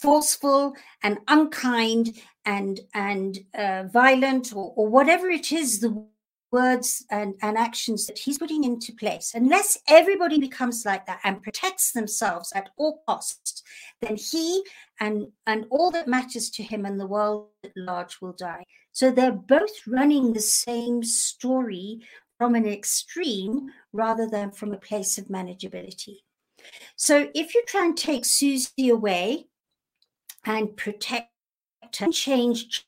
forceful 0.00 0.74
and 1.04 1.18
unkind 1.28 2.20
and 2.44 2.80
and 2.92 3.38
uh, 3.54 3.84
violent 3.84 4.52
or, 4.52 4.72
or 4.74 4.88
whatever 4.88 5.30
it 5.30 5.52
is 5.52 5.78
the 5.78 6.04
words 6.52 7.04
and, 7.10 7.34
and 7.42 7.56
actions 7.56 8.06
that 8.06 8.18
he's 8.18 8.38
putting 8.38 8.62
into 8.62 8.92
place, 8.92 9.32
unless 9.34 9.78
everybody 9.88 10.38
becomes 10.38 10.84
like 10.84 11.06
that 11.06 11.20
and 11.24 11.42
protects 11.42 11.92
themselves 11.92 12.52
at 12.54 12.70
all 12.76 13.02
costs, 13.06 13.62
then 14.00 14.16
he 14.16 14.62
and, 15.00 15.28
and 15.46 15.66
all 15.70 15.90
that 15.90 16.06
matters 16.06 16.50
to 16.50 16.62
him 16.62 16.84
and 16.84 17.00
the 17.00 17.06
world 17.06 17.48
at 17.64 17.72
large 17.76 18.20
will 18.20 18.34
die. 18.34 18.64
So 18.92 19.10
they're 19.10 19.32
both 19.32 19.86
running 19.86 20.32
the 20.32 20.40
same 20.40 21.02
story 21.02 22.00
from 22.38 22.54
an 22.54 22.66
extreme 22.66 23.70
rather 23.92 24.28
than 24.28 24.50
from 24.50 24.72
a 24.72 24.78
place 24.78 25.16
of 25.16 25.26
manageability. 25.26 26.16
So 26.96 27.30
if 27.34 27.54
you 27.54 27.64
try 27.66 27.86
and 27.86 27.96
take 27.96 28.24
Susie 28.24 28.90
away 28.90 29.46
and 30.44 30.76
protect 30.76 31.30
and 32.00 32.12
change 32.12 32.86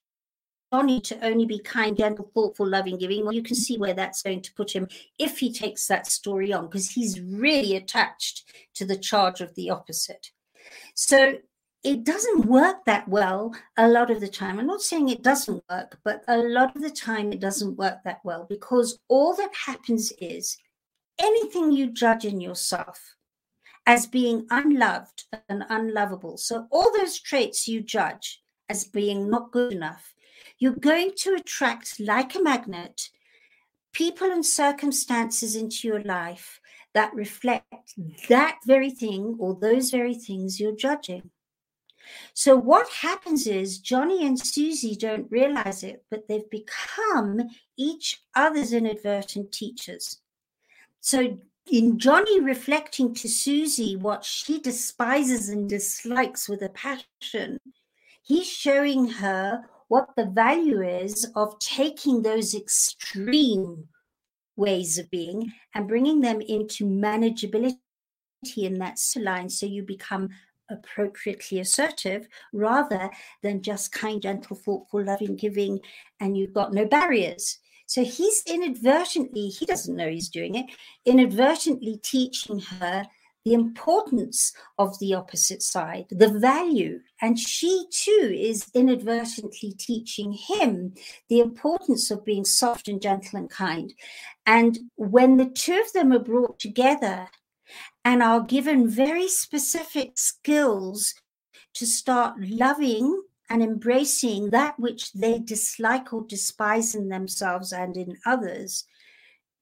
Johnny 0.74 1.00
to 1.02 1.24
only 1.24 1.46
be 1.46 1.60
kind, 1.60 1.96
gentle, 1.96 2.28
thoughtful, 2.34 2.66
loving, 2.66 2.98
giving, 2.98 3.22
well, 3.22 3.32
you 3.32 3.44
can 3.44 3.54
see 3.54 3.78
where 3.78 3.94
that's 3.94 4.24
going 4.24 4.42
to 4.42 4.52
put 4.54 4.74
him 4.74 4.88
if 5.20 5.38
he 5.38 5.52
takes 5.52 5.86
that 5.86 6.08
story 6.08 6.52
on, 6.52 6.66
because 6.66 6.90
he's 6.90 7.20
really 7.20 7.76
attached 7.76 8.42
to 8.74 8.84
the 8.84 8.96
charge 8.96 9.40
of 9.40 9.54
the 9.54 9.70
opposite. 9.70 10.32
So 10.96 11.38
it 11.84 12.02
doesn't 12.02 12.46
work 12.46 12.86
that 12.86 13.06
well 13.06 13.54
a 13.76 13.86
lot 13.86 14.10
of 14.10 14.20
the 14.20 14.26
time. 14.26 14.58
I'm 14.58 14.66
not 14.66 14.80
saying 14.80 15.10
it 15.10 15.22
doesn't 15.22 15.62
work, 15.70 16.00
but 16.02 16.24
a 16.26 16.38
lot 16.38 16.74
of 16.74 16.82
the 16.82 16.90
time 16.90 17.32
it 17.32 17.38
doesn't 17.38 17.78
work 17.78 17.98
that 18.04 18.18
well 18.24 18.44
because 18.48 18.98
all 19.06 19.32
that 19.36 19.54
happens 19.66 20.12
is 20.18 20.58
anything 21.20 21.70
you 21.70 21.92
judge 21.92 22.24
in 22.24 22.40
yourself 22.40 23.14
as 23.86 24.08
being 24.08 24.48
unloved 24.50 25.22
and 25.48 25.62
unlovable. 25.68 26.36
So 26.36 26.66
all 26.72 26.90
those 26.92 27.20
traits 27.20 27.68
you 27.68 27.80
judge 27.80 28.42
as 28.68 28.82
being 28.82 29.30
not 29.30 29.52
good 29.52 29.72
enough 29.72 30.13
you're 30.58 30.72
going 30.72 31.12
to 31.18 31.34
attract, 31.34 32.00
like 32.00 32.34
a 32.34 32.42
magnet, 32.42 33.10
people 33.92 34.30
and 34.30 34.44
circumstances 34.44 35.56
into 35.56 35.88
your 35.88 36.02
life 36.02 36.60
that 36.92 37.14
reflect 37.14 37.94
that 38.28 38.58
very 38.66 38.90
thing 38.90 39.36
or 39.38 39.54
those 39.54 39.90
very 39.90 40.14
things 40.14 40.60
you're 40.60 40.76
judging. 40.76 41.30
So, 42.34 42.56
what 42.56 42.88
happens 42.88 43.46
is 43.46 43.78
Johnny 43.78 44.26
and 44.26 44.38
Susie 44.38 44.94
don't 44.94 45.30
realize 45.30 45.82
it, 45.82 46.04
but 46.10 46.28
they've 46.28 46.48
become 46.50 47.48
each 47.76 48.22
other's 48.34 48.72
inadvertent 48.72 49.52
teachers. 49.52 50.20
So, 51.00 51.38
in 51.70 51.98
Johnny 51.98 52.40
reflecting 52.40 53.14
to 53.14 53.28
Susie 53.28 53.96
what 53.96 54.24
she 54.24 54.60
despises 54.60 55.48
and 55.48 55.68
dislikes 55.68 56.48
with 56.48 56.62
a 56.62 56.68
passion, 56.68 57.58
he's 58.22 58.46
showing 58.46 59.08
her 59.08 59.64
what 59.94 60.16
the 60.16 60.26
value 60.26 60.82
is 60.82 61.24
of 61.36 61.56
taking 61.60 62.20
those 62.20 62.52
extreme 62.52 63.86
ways 64.56 64.98
of 64.98 65.08
being 65.08 65.52
and 65.72 65.86
bringing 65.86 66.20
them 66.20 66.40
into 66.40 66.84
manageability 66.84 67.76
in 68.56 68.74
that 68.74 68.98
line 69.14 69.48
so 69.48 69.66
you 69.66 69.84
become 69.84 70.28
appropriately 70.68 71.60
assertive 71.60 72.26
rather 72.52 73.08
than 73.44 73.62
just 73.62 73.92
kind, 73.92 74.20
gentle, 74.20 74.56
thoughtful, 74.56 75.04
loving, 75.04 75.36
giving, 75.36 75.78
and 76.18 76.36
you've 76.36 76.52
got 76.52 76.74
no 76.74 76.84
barriers. 76.84 77.60
So 77.86 78.02
he's 78.02 78.42
inadvertently, 78.48 79.46
he 79.46 79.64
doesn't 79.64 79.94
know 79.94 80.08
he's 80.08 80.28
doing 80.28 80.56
it, 80.56 80.66
inadvertently 81.04 82.00
teaching 82.02 82.58
her 82.58 83.06
the 83.44 83.52
importance 83.52 84.52
of 84.78 84.98
the 84.98 85.14
opposite 85.14 85.62
side, 85.62 86.06
the 86.10 86.30
value. 86.30 87.00
And 87.20 87.38
she 87.38 87.86
too 87.90 88.34
is 88.34 88.70
inadvertently 88.74 89.72
teaching 89.72 90.32
him 90.32 90.94
the 91.28 91.40
importance 91.40 92.10
of 92.10 92.24
being 92.24 92.44
soft 92.44 92.88
and 92.88 93.00
gentle 93.00 93.38
and 93.38 93.50
kind. 93.50 93.92
And 94.46 94.78
when 94.96 95.36
the 95.36 95.46
two 95.46 95.80
of 95.84 95.92
them 95.92 96.12
are 96.12 96.18
brought 96.18 96.58
together 96.58 97.28
and 98.04 98.22
are 98.22 98.40
given 98.40 98.88
very 98.88 99.28
specific 99.28 100.18
skills 100.18 101.14
to 101.74 101.86
start 101.86 102.34
loving 102.38 103.22
and 103.50 103.62
embracing 103.62 104.50
that 104.50 104.78
which 104.78 105.12
they 105.12 105.38
dislike 105.38 106.12
or 106.12 106.24
despise 106.26 106.94
in 106.94 107.08
themselves 107.08 107.72
and 107.72 107.96
in 107.96 108.16
others, 108.24 108.84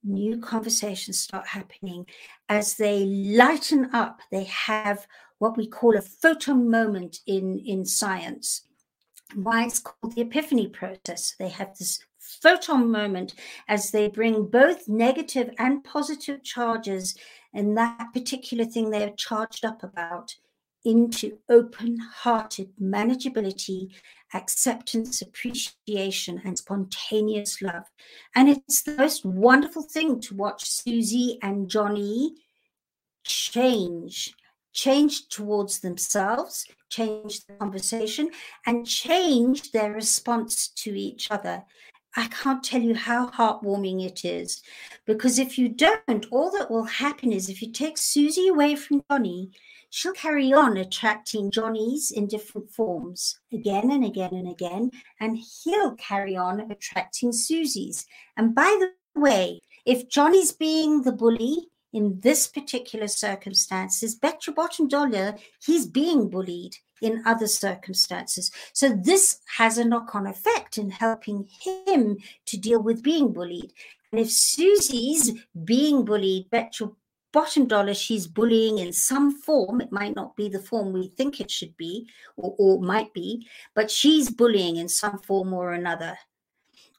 new 0.05 0.39
conversations 0.39 1.19
start 1.19 1.47
happening. 1.47 2.07
As 2.49 2.77
they 2.77 3.05
lighten 3.05 3.91
up 3.93 4.21
they 4.31 4.45
have 4.45 5.07
what 5.39 5.57
we 5.57 5.67
call 5.67 5.97
a 5.97 6.03
photon 6.03 6.71
moment 6.71 7.19
in 7.27 7.59
in 7.59 7.85
science. 7.85 8.67
Why 9.35 9.65
it's 9.65 9.79
called 9.79 10.15
the 10.15 10.23
epiphany 10.23 10.69
process. 10.69 11.35
They 11.39 11.49
have 11.49 11.77
this 11.79 12.01
photon 12.19 12.91
moment 12.91 13.35
as 13.69 13.91
they 13.91 14.09
bring 14.09 14.47
both 14.47 14.89
negative 14.89 15.51
and 15.59 15.85
positive 15.85 16.43
charges 16.43 17.17
and 17.55 17.77
that 17.77 18.13
particular 18.13 18.65
thing 18.65 18.91
they 18.91 19.05
are 19.05 19.17
charged 19.17 19.65
up 19.65 19.83
about 19.83 20.35
into 20.85 21.39
open 21.49 21.99
hearted 21.99 22.71
manageability 22.81 23.91
acceptance, 24.35 25.21
appreciation, 25.21 26.41
and 26.45 26.57
spontaneous 26.57 27.61
love. 27.61 27.85
And 28.35 28.49
it's 28.49 28.83
the 28.83 28.97
most 28.97 29.25
wonderful 29.25 29.83
thing 29.83 30.21
to 30.21 30.35
watch 30.35 30.65
Susie 30.65 31.39
and 31.43 31.69
Johnny 31.69 32.35
change 33.25 34.35
change 34.73 35.29
towards 35.29 35.81
themselves, 35.81 36.67
change 36.89 37.45
the 37.45 37.53
conversation, 37.55 38.31
and 38.67 38.87
change 38.87 39.71
their 39.71 39.93
response 39.93 40.69
to 40.69 40.99
each 40.99 41.31
other. 41.31 41.63
I 42.17 42.27
can't 42.29 42.63
tell 42.63 42.81
you 42.81 42.95
how 42.95 43.31
heartwarming 43.31 44.05
it 44.05 44.25
is 44.25 44.63
because 45.07 45.39
if 45.39 45.59
you 45.59 45.69
don't, 45.69 46.27
all 46.31 46.51
that 46.53 46.71
will 46.71 46.85
happen 46.85 47.33
is 47.33 47.49
if 47.49 47.63
you 47.63 47.71
take 47.71 47.97
Susie 47.97 48.49
away 48.49 48.77
from 48.77 49.03
Johnny, 49.11 49.51
she'll 49.93 50.13
carry 50.13 50.55
on 50.55 50.79
attracting 50.79 51.51
Johnnies 51.51 52.11
in 52.11 52.27
different 52.27 52.71
forms 52.71 53.39
again 53.53 53.91
and 53.91 54.03
again 54.03 54.33
and 54.33 54.49
again, 54.49 54.91
and 55.21 55.37
he'll 55.37 55.95
carry 55.97 56.35
on 56.35 56.71
attracting 56.71 57.31
Susies. 57.31 58.07
And 58.39 58.55
by 58.55 58.75
the 58.81 59.21
way, 59.21 59.61
if 59.85 60.09
Johnny's 60.09 60.53
being 60.53 61.03
the 61.03 61.13
bully, 61.13 61.69
in 61.93 62.19
this 62.21 62.47
particular 62.47 63.07
circumstances, 63.07 64.15
bet 64.15 64.47
your 64.47 64.55
bottom 64.55 64.89
dollar 64.89 65.37
he's 65.63 65.87
being 65.87 66.31
bullied 66.31 66.75
in 67.03 67.23
other 67.27 67.47
circumstances. 67.47 68.51
So 68.73 68.89
this 68.97 69.41
has 69.59 69.77
a 69.77 69.85
knock-on 69.85 70.27
effect 70.27 70.79
in 70.79 70.89
helping 70.89 71.51
him 71.87 72.17
to 72.47 72.57
deal 72.57 72.83
with 72.83 73.03
being 73.03 73.35
bullied. 73.35 73.75
And 74.11 74.23
if 74.23 74.31
Susie's 74.31 75.33
being 75.67 76.07
bullied, 76.07 76.49
bet 76.49 76.81
your 76.81 76.95
bottom 77.33 77.67
dollar 77.67 77.95
she's 77.95 78.27
bullying 78.27 78.79
in 78.79 78.93
some 78.93 79.41
form. 79.41 79.81
It 79.81 79.93
might 79.93 80.15
not 80.15 80.37
be 80.37 80.49
the 80.49 80.59
form 80.59 80.93
we 80.93 81.09
think 81.09 81.41
it 81.41 81.51
should 81.51 81.77
be 81.77 82.09
or, 82.37 82.55
or 82.59 82.81
might 82.81 83.13
be, 83.15 83.47
but 83.75 83.91
she's 83.91 84.31
bullying 84.31 84.77
in 84.77 84.89
some 84.89 85.19
form 85.19 85.53
or 85.53 85.73
another. 85.73 86.17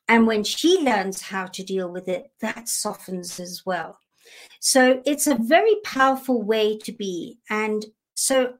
And 0.07 0.27
when 0.27 0.43
she 0.43 0.79
learns 0.79 1.21
how 1.21 1.45
to 1.47 1.63
deal 1.63 1.89
with 1.89 2.07
it, 2.07 2.31
that 2.41 2.67
softens 2.67 3.39
as 3.39 3.63
well. 3.65 3.99
So 4.59 5.01
it's 5.05 5.27
a 5.27 5.35
very 5.35 5.75
powerful 5.83 6.41
way 6.41 6.77
to 6.79 6.91
be. 6.91 7.39
And 7.49 7.85
so 8.15 8.53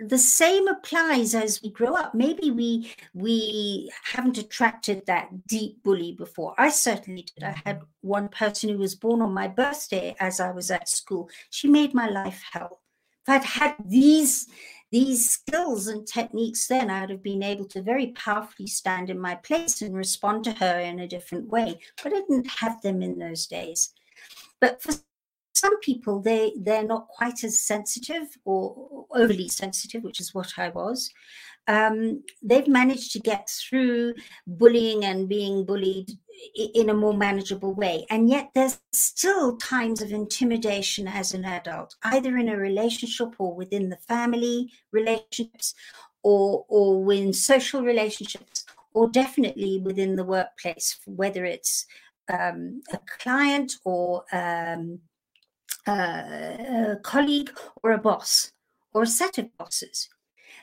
the 0.00 0.18
same 0.18 0.66
applies 0.66 1.34
as 1.34 1.62
we 1.62 1.70
grow 1.70 1.94
up. 1.94 2.14
Maybe 2.14 2.50
we 2.50 2.92
we 3.12 3.90
haven't 4.04 4.38
attracted 4.38 5.04
that 5.06 5.46
deep 5.46 5.82
bully 5.82 6.12
before. 6.12 6.54
I 6.56 6.70
certainly 6.70 7.22
did. 7.22 7.44
I 7.44 7.60
had 7.64 7.76
mm-hmm. 7.76 8.08
one 8.08 8.28
person 8.28 8.70
who 8.70 8.78
was 8.78 8.94
born 8.94 9.20
on 9.20 9.34
my 9.34 9.46
birthday 9.46 10.16
as 10.18 10.40
i 10.40 10.50
was 10.50 10.70
at 10.70 10.88
school. 10.88 11.28
She 11.50 11.68
made 11.68 11.92
my 11.92 12.08
life 12.08 12.42
hell. 12.52 12.80
If 13.26 13.28
i'd 13.28 13.44
had 13.44 13.76
these 13.84 14.48
these 14.90 15.28
skills 15.28 15.86
and 15.86 16.04
techniques 16.04 16.66
then 16.66 16.90
i 16.90 17.02
would 17.02 17.10
have 17.10 17.22
been 17.22 17.44
able 17.44 17.64
to 17.64 17.80
very 17.80 18.08
powerfully 18.08 18.66
stand 18.66 19.08
in 19.08 19.20
my 19.20 19.36
place 19.36 19.82
and 19.82 19.94
respond 19.94 20.42
to 20.44 20.52
her 20.52 20.80
in 20.80 21.00
a 21.00 21.08
different 21.08 21.48
way. 21.48 21.78
But 22.02 22.14
i 22.14 22.20
didn't 22.20 22.50
have 22.62 22.80
them 22.80 23.02
in 23.02 23.18
those 23.18 23.46
days. 23.46 23.92
But 24.60 24.82
for 24.82 24.94
some 25.54 25.78
people 25.80 26.20
they 26.20 26.52
they're 26.60 26.86
not 26.86 27.08
quite 27.08 27.44
as 27.44 27.60
sensitive 27.60 28.28
or 28.44 29.06
overly 29.12 29.48
sensitive 29.48 30.02
which 30.02 30.20
is 30.20 30.34
what 30.34 30.52
i 30.58 30.68
was. 30.70 31.12
Um, 31.68 32.24
they've 32.42 32.66
managed 32.66 33.12
to 33.12 33.20
get 33.20 33.48
through 33.48 34.14
bullying 34.46 35.04
and 35.04 35.28
being 35.28 35.64
bullied 35.64 36.10
in 36.74 36.90
a 36.90 36.94
more 36.94 37.16
manageable 37.16 37.74
way. 37.74 38.06
And 38.10 38.28
yet 38.28 38.50
there's 38.54 38.80
still 38.92 39.56
times 39.56 40.02
of 40.02 40.10
intimidation 40.10 41.06
as 41.06 41.34
an 41.34 41.44
adult 41.44 41.94
either 42.02 42.36
in 42.38 42.48
a 42.48 42.56
relationship 42.56 43.34
or 43.38 43.54
within 43.54 43.88
the 43.88 43.96
family 43.96 44.72
relationships 44.90 45.74
or 46.22 46.64
or 46.68 47.04
within 47.04 47.32
social 47.32 47.82
relationships 47.82 48.64
or 48.94 49.08
definitely 49.08 49.80
within 49.84 50.16
the 50.16 50.24
workplace 50.24 50.98
whether 51.06 51.44
it's 51.44 51.86
um, 52.32 52.82
a 52.92 52.98
client 53.18 53.74
or 53.84 54.24
um, 54.32 54.98
Uh, 55.86 56.92
a 56.92 56.96
colleague 57.02 57.50
or 57.82 57.92
a 57.92 57.98
boss 57.98 58.52
or 58.92 59.02
a 59.02 59.06
set 59.06 59.38
of 59.38 59.56
bosses. 59.56 60.08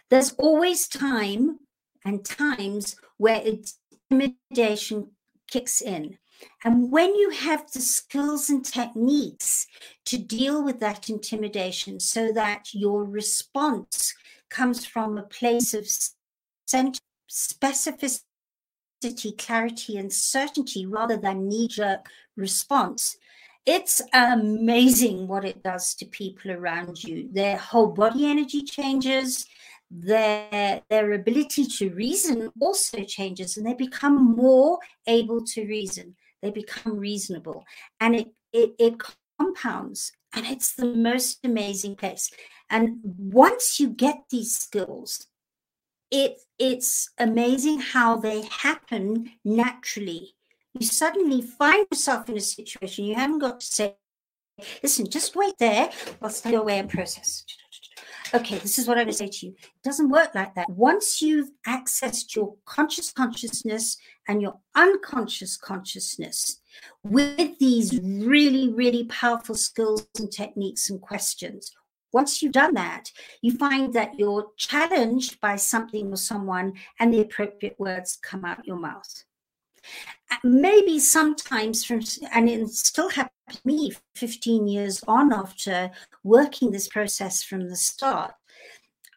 There's 0.10 0.34
always 0.34 0.88
time 0.88 1.60
and 2.06 2.24
times 2.24 2.96
where 3.18 3.42
intimidation 3.42 5.12
kicks 5.50 5.82
in. 5.82 6.18
And 6.64 6.92
when 6.92 7.16
you 7.16 7.32
have 7.32 7.72
the 7.72 7.82
skills 7.82 8.50
and 8.50 8.64
techniques 8.64 9.66
to 10.06 10.18
deal 10.18 10.64
with 10.64 10.80
that 10.80 11.10
intimidation 11.10 12.00
so 12.00 12.32
that 12.34 12.68
your 12.74 13.04
response 13.04 14.14
comes 14.50 14.86
from 14.86 15.18
a 15.18 15.24
place 15.24 15.74
of 15.74 15.86
specificity, 17.30 18.22
clarity, 19.38 19.98
and 19.98 20.14
certainty 20.14 20.86
rather 20.86 21.18
than 21.18 21.50
knee 21.50 21.68
jerk 21.68 22.08
response, 22.36 23.18
it's 23.68 24.02
amazing 24.14 25.28
what 25.28 25.44
it 25.44 25.62
does 25.62 25.94
to 25.96 26.06
people 26.06 26.52
around 26.52 27.04
you. 27.04 27.28
Their 27.34 27.58
whole 27.58 27.90
body 27.90 28.26
energy 28.26 28.62
changes, 28.62 29.46
their 29.92 30.82
their 30.90 31.12
ability 31.12 31.66
to 31.66 31.90
reason 31.90 32.50
also 32.62 33.04
changes, 33.04 33.58
and 33.58 33.68
they 33.68 33.74
become 33.74 34.36
more 34.36 34.80
able 35.06 35.44
to 35.48 35.68
reason. 35.68 36.16
They 36.42 36.50
become 36.50 36.98
reasonable, 36.98 37.66
and 38.00 38.16
it 38.16 38.28
it, 38.54 38.72
it 38.80 38.94
compounds, 39.38 40.14
and 40.34 40.46
it's 40.46 40.74
the 40.74 40.86
most 40.86 41.40
amazing 41.44 41.98
place. 41.98 42.32
And 42.70 43.00
once 43.04 43.82
you 43.82 43.90
get 43.90 44.24
these 44.32 44.56
skills, 44.56 45.28
it 46.10 46.38
it's 46.58 47.10
amazing 47.20 47.82
how 47.82 48.16
they 48.16 48.44
happen 48.44 49.32
naturally 49.44 50.37
you 50.80 50.88
suddenly 50.88 51.42
find 51.42 51.88
yourself 51.92 52.30
in 52.30 52.38
a 52.38 52.42
situation 52.42 53.06
you 53.06 53.16
haven't 53.16 53.40
got 53.40 53.60
to 53.60 53.66
say, 53.66 53.96
listen, 54.82 55.10
just 55.10 55.36
wait 55.36 55.56
there 55.60 55.90
I'll 56.22 56.30
stay 56.30 56.56
away 56.56 56.80
and 56.80 56.90
process. 56.90 57.44
Okay, 58.34 58.58
this 58.58 58.78
is 58.78 58.88
what 58.88 58.98
I'm 58.98 59.06
going 59.06 59.14
to 59.14 59.18
say 59.18 59.30
to 59.30 59.46
you. 59.46 59.52
It 59.54 59.84
doesn't 59.84 60.10
work 60.10 60.36
like 60.36 60.54
that. 60.56 60.70
Once 60.70 61.22
you've 61.22 61.50
accessed 61.66 62.36
your 62.36 62.56
conscious 62.66 63.12
consciousness 63.12 63.98
and 64.28 64.42
your 64.42 64.60
unconscious 64.76 65.56
consciousness 65.56 66.60
with 67.04 67.58
these 67.60 68.00
really, 68.02 68.74
really 68.74 69.06
powerful 69.06 69.56
skills 69.56 70.08
and 70.20 70.30
techniques 70.30 70.90
and 70.90 71.02
questions, 71.02 71.72
once 72.12 72.42
you've 72.42 72.52
done 72.52 72.74
that, 72.74 73.12
you 73.42 73.56
find 73.56 73.94
that 73.94 74.20
you're 74.20 74.48
challenged 74.58 75.40
by 75.40 75.56
something 75.56 76.12
or 76.12 76.18
someone 76.18 76.74
and 77.00 77.14
the 77.14 77.22
appropriate 77.22 77.76
words 77.80 78.18
come 78.22 78.44
out 78.44 78.66
your 78.66 78.78
mouth 78.78 79.24
Uh, 80.30 80.36
maybe 80.44 81.00
sometimes 81.00 81.86
from 81.86 82.02
and 82.34 82.50
it 82.50 82.68
still 82.70 83.10
happened 83.10 83.32
to 83.50 83.60
me 83.64 83.94
15 84.16 84.68
years 84.68 85.04
on 85.08 85.32
after 85.32 85.90
working 86.24 86.72
this 86.72 86.88
process 86.88 87.44
from 87.44 87.70
the 87.70 87.78
start 87.78 88.34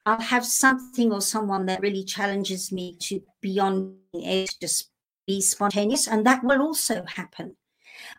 i'll 0.06 0.20
have 0.20 0.46
something 0.46 1.12
or 1.12 1.20
someone 1.20 1.66
that 1.66 1.80
really 1.80 2.04
challenges 2.04 2.70
me 2.70 2.96
to 3.00 3.20
beyond 3.40 3.96
able 4.14 4.46
to 4.46 4.61
just 4.61 4.90
be 5.30 5.40
spontaneous 5.40 6.09
and 6.09 6.26
that 6.26 6.42
will 6.42 6.61
also 6.61 7.04
happen. 7.06 7.56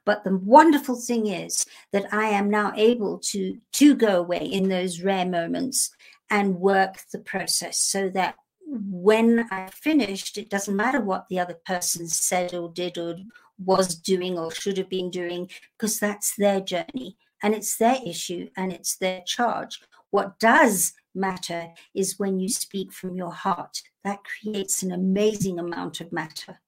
But 0.05 0.23
the 0.23 0.37
wonderful 0.37 0.95
thing 0.95 1.27
is 1.27 1.65
that 1.91 2.13
i 2.13 2.25
am 2.25 2.49
now 2.49 2.71
able 2.75 3.19
to 3.31 3.57
to 3.79 3.95
go 3.95 4.19
away 4.19 4.43
in 4.57 4.69
those 4.69 5.01
rare 5.01 5.25
moments 5.25 5.91
and 6.29 6.55
work 6.71 6.93
the 7.11 7.19
process 7.19 7.79
so 7.79 8.09
that 8.09 8.35
when 8.71 9.47
I 9.51 9.67
finished, 9.67 10.37
it 10.37 10.49
doesn't 10.49 10.75
matter 10.75 11.01
what 11.01 11.27
the 11.29 11.39
other 11.39 11.57
person 11.65 12.07
said 12.07 12.53
or 12.53 12.69
did 12.69 12.97
or 12.97 13.17
was 13.63 13.95
doing 13.95 14.39
or 14.39 14.51
should 14.51 14.77
have 14.77 14.89
been 14.89 15.11
doing, 15.11 15.49
because 15.77 15.99
that's 15.99 16.35
their 16.37 16.61
journey 16.61 17.17
and 17.43 17.53
it's 17.53 17.75
their 17.75 17.99
issue 18.05 18.49
and 18.55 18.71
it's 18.71 18.95
their 18.95 19.21
charge. 19.25 19.81
What 20.09 20.39
does 20.39 20.93
matter 21.13 21.73
is 21.93 22.17
when 22.19 22.39
you 22.39 22.49
speak 22.49 22.91
from 22.93 23.15
your 23.15 23.31
heart. 23.31 23.81
That 24.03 24.19
creates 24.23 24.83
an 24.83 24.91
amazing 24.91 25.59
amount 25.59 26.01
of 26.01 26.11
matter. 26.11 26.61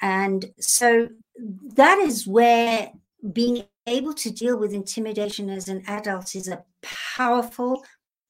And 0.00 0.52
so 0.60 1.08
that 1.74 1.98
is 1.98 2.26
where 2.26 2.92
being 3.32 3.64
able 3.86 4.14
to 4.14 4.30
deal 4.30 4.58
with 4.58 4.72
intimidation 4.72 5.50
as 5.50 5.68
an 5.68 5.82
adult 5.86 6.34
is 6.34 6.48
a 6.48 6.64
powerful, 6.82 7.84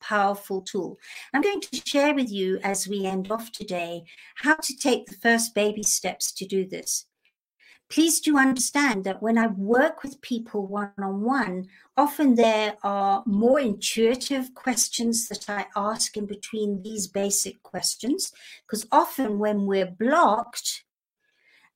powerful 0.07 0.63
tool. 0.63 0.99
I'm 1.35 1.43
going 1.43 1.61
to 1.61 1.83
share 1.85 2.15
with 2.15 2.31
you 2.31 2.59
as 2.63 2.87
we 2.87 3.07
end 3.07 3.31
off 3.31 3.51
today 3.51 4.05
how 4.37 4.55
to 4.55 4.77
take 4.77 5.07
the 5.07 5.17
first 5.17 5.55
baby 5.55 5.83
steps 5.83 6.33
to 6.33 6.47
do 6.47 6.67
this. 6.67 7.07
Please 7.89 8.21
do 8.21 8.37
understand 8.37 9.05
that 9.05 9.23
when 9.23 9.39
I 9.39 9.47
work 9.47 10.03
with 10.03 10.21
people 10.21 10.67
one 10.67 10.93
on 10.99 11.23
one, 11.23 11.67
often 11.97 12.35
there 12.35 12.77
are 12.83 13.23
more 13.27 13.61
intuitive 13.61 14.55
questions 14.55 15.29
that 15.29 15.49
I 15.49 15.67
ask 15.77 16.17
in 16.17 16.27
between 16.27 16.83
these 16.83 17.07
basic 17.07 17.63
questions. 17.63 18.33
Because 18.67 18.87
often 18.91 19.39
when 19.39 19.67
we're 19.67 19.91
blocked, 19.91 20.85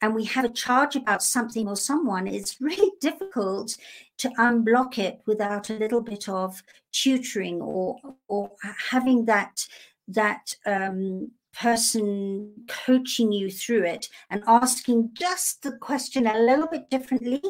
and 0.02 0.14
we 0.14 0.24
have 0.24 0.44
a 0.44 0.50
charge 0.50 0.96
about 0.96 1.22
something 1.22 1.68
or 1.68 1.76
someone, 1.76 2.26
it's 2.26 2.60
really 2.60 2.90
difficult 3.00 3.76
to 4.18 4.28
unblock 4.38 4.98
it 4.98 5.20
without 5.26 5.70
a 5.70 5.74
little 5.74 6.00
bit 6.00 6.28
of 6.28 6.62
tutoring 6.92 7.60
or 7.60 7.96
or 8.28 8.50
having 8.90 9.24
that 9.26 9.66
that 10.08 10.54
um, 10.66 11.30
person 11.52 12.52
coaching 12.68 13.32
you 13.32 13.50
through 13.50 13.84
it 13.84 14.08
and 14.30 14.42
asking 14.46 15.10
just 15.14 15.62
the 15.62 15.72
question 15.78 16.26
a 16.26 16.38
little 16.38 16.66
bit 16.66 16.88
differently 16.90 17.42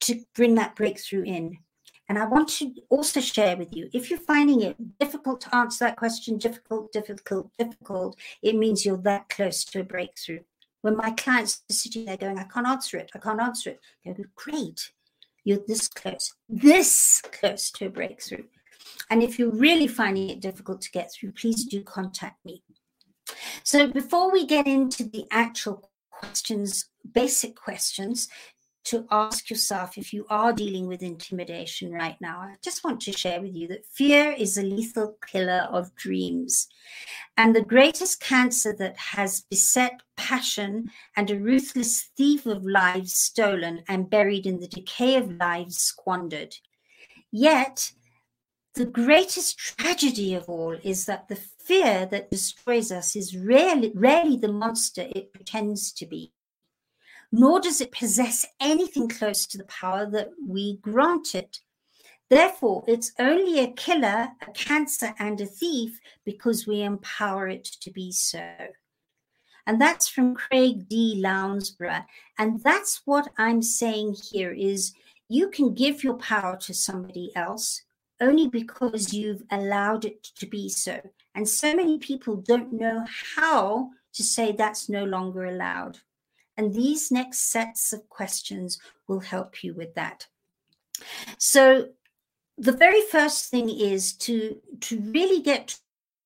to 0.00 0.22
bring 0.34 0.54
that 0.54 0.76
breakthrough 0.76 1.24
in. 1.24 1.58
And 2.08 2.18
I 2.18 2.24
want 2.24 2.48
to 2.58 2.74
also 2.88 3.20
share 3.20 3.56
with 3.56 3.74
you 3.74 3.88
if 3.92 4.10
you're 4.10 4.18
finding 4.18 4.62
it 4.62 4.98
difficult 4.98 5.40
to 5.42 5.54
answer 5.54 5.84
that 5.84 5.96
question, 5.96 6.38
difficult, 6.38 6.92
difficult, 6.92 7.50
difficult, 7.56 8.18
it 8.42 8.56
means 8.56 8.84
you're 8.84 8.96
that 8.98 9.28
close 9.28 9.64
to 9.66 9.80
a 9.80 9.84
breakthrough. 9.84 10.40
When 10.82 10.96
my 10.96 11.10
clients 11.10 11.62
are 11.70 11.74
sitting 11.74 12.04
there 12.04 12.16
going, 12.16 12.38
I 12.38 12.44
can't 12.44 12.66
answer 12.66 12.96
it, 12.96 13.10
I 13.14 13.18
can't 13.18 13.40
answer 13.40 13.70
it, 13.70 13.80
they 14.04 14.12
go, 14.12 14.24
Great, 14.34 14.90
you're 15.44 15.60
this 15.66 15.88
close, 15.88 16.34
this 16.48 17.22
close 17.32 17.70
to 17.72 17.86
a 17.86 17.90
breakthrough. 17.90 18.44
And 19.10 19.22
if 19.22 19.38
you're 19.38 19.50
really 19.50 19.86
finding 19.86 20.30
it 20.30 20.40
difficult 20.40 20.80
to 20.82 20.90
get 20.90 21.12
through, 21.12 21.32
please 21.32 21.64
do 21.64 21.82
contact 21.82 22.44
me. 22.44 22.62
So 23.62 23.86
before 23.86 24.32
we 24.32 24.46
get 24.46 24.66
into 24.66 25.04
the 25.04 25.26
actual 25.30 25.90
questions, 26.10 26.86
basic 27.12 27.56
questions, 27.56 28.28
to 28.84 29.06
ask 29.10 29.50
yourself 29.50 29.98
if 29.98 30.12
you 30.12 30.26
are 30.30 30.52
dealing 30.52 30.86
with 30.86 31.02
intimidation 31.02 31.92
right 31.92 32.16
now. 32.20 32.40
I 32.40 32.54
just 32.62 32.82
want 32.82 33.00
to 33.02 33.12
share 33.12 33.40
with 33.40 33.54
you 33.54 33.68
that 33.68 33.86
fear 33.86 34.32
is 34.32 34.56
a 34.56 34.62
lethal 34.62 35.16
killer 35.26 35.68
of 35.70 35.94
dreams. 35.96 36.66
And 37.36 37.54
the 37.54 37.62
greatest 37.62 38.20
cancer 38.20 38.74
that 38.78 38.96
has 38.96 39.42
beset 39.50 40.02
passion 40.16 40.90
and 41.16 41.30
a 41.30 41.38
ruthless 41.38 42.08
thief 42.16 42.46
of 42.46 42.64
lives 42.64 43.14
stolen 43.14 43.82
and 43.88 44.10
buried 44.10 44.46
in 44.46 44.60
the 44.60 44.68
decay 44.68 45.16
of 45.16 45.30
lives 45.38 45.78
squandered. 45.78 46.56
Yet, 47.30 47.92
the 48.74 48.86
greatest 48.86 49.58
tragedy 49.58 50.34
of 50.34 50.48
all 50.48 50.76
is 50.82 51.06
that 51.06 51.28
the 51.28 51.36
fear 51.36 52.06
that 52.06 52.30
destroys 52.30 52.90
us 52.90 53.14
is 53.14 53.36
rarely, 53.36 53.92
rarely 53.94 54.36
the 54.36 54.52
monster 54.52 55.06
it 55.14 55.32
pretends 55.32 55.92
to 55.92 56.06
be 56.06 56.32
nor 57.32 57.60
does 57.60 57.80
it 57.80 57.92
possess 57.92 58.44
anything 58.60 59.08
close 59.08 59.46
to 59.46 59.58
the 59.58 59.64
power 59.64 60.06
that 60.10 60.30
we 60.46 60.78
grant 60.78 61.34
it. 61.34 61.60
Therefore, 62.28 62.84
it's 62.86 63.12
only 63.18 63.58
a 63.60 63.72
killer, 63.72 64.28
a 64.40 64.50
cancer, 64.52 65.14
and 65.18 65.40
a 65.40 65.46
thief 65.46 66.00
because 66.24 66.66
we 66.66 66.82
empower 66.82 67.48
it 67.48 67.64
to 67.64 67.90
be 67.90 68.12
so. 68.12 68.48
And 69.66 69.80
that's 69.80 70.08
from 70.08 70.34
Craig 70.34 70.88
D. 70.88 71.20
Lounsbrough. 71.24 72.04
And 72.38 72.62
that's 72.62 73.02
what 73.04 73.28
I'm 73.36 73.62
saying 73.62 74.16
here 74.32 74.52
is 74.52 74.92
you 75.28 75.48
can 75.48 75.74
give 75.74 76.02
your 76.02 76.14
power 76.14 76.56
to 76.56 76.74
somebody 76.74 77.30
else 77.36 77.82
only 78.20 78.48
because 78.48 79.12
you've 79.12 79.42
allowed 79.50 80.04
it 80.04 80.22
to 80.24 80.46
be 80.46 80.68
so. 80.68 81.00
And 81.34 81.48
so 81.48 81.74
many 81.74 81.98
people 81.98 82.36
don't 82.36 82.72
know 82.72 83.04
how 83.36 83.90
to 84.14 84.22
say 84.22 84.52
that's 84.52 84.88
no 84.88 85.04
longer 85.04 85.44
allowed. 85.44 85.98
And 86.60 86.74
these 86.74 87.10
next 87.10 87.50
sets 87.50 87.90
of 87.94 88.06
questions 88.10 88.78
will 89.08 89.20
help 89.20 89.64
you 89.64 89.72
with 89.72 89.94
that. 89.94 90.26
So 91.38 91.88
the 92.58 92.72
very 92.72 93.00
first 93.10 93.50
thing 93.50 93.70
is 93.70 94.12
to, 94.18 94.60
to 94.80 95.00
really 95.00 95.40
get 95.40 95.78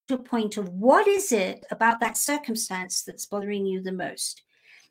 to 0.09 0.14
a 0.16 0.18
point 0.18 0.57
of 0.57 0.68
what 0.70 1.07
is 1.07 1.31
it 1.31 1.64
about 1.70 2.01
that 2.01 2.16
circumstance 2.16 3.05
that's 3.05 3.27
bothering 3.27 3.64
you 3.64 3.81
the 3.81 3.92
most. 3.92 4.42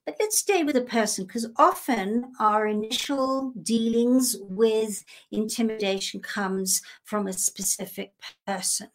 But 0.06 0.16
let's 0.18 0.40
stay 0.40 0.64
with 0.64 0.78
a 0.78 0.82
person 0.98 1.26
because 1.26 1.50
often 1.58 2.32
our 2.40 2.66
initial 2.66 3.52
dealings 3.64 4.38
with 4.40 5.04
intimidation 5.30 6.22
comes 6.22 6.82
from 7.04 7.28
a 7.28 7.34
specific 7.34 8.14
person 8.48 8.88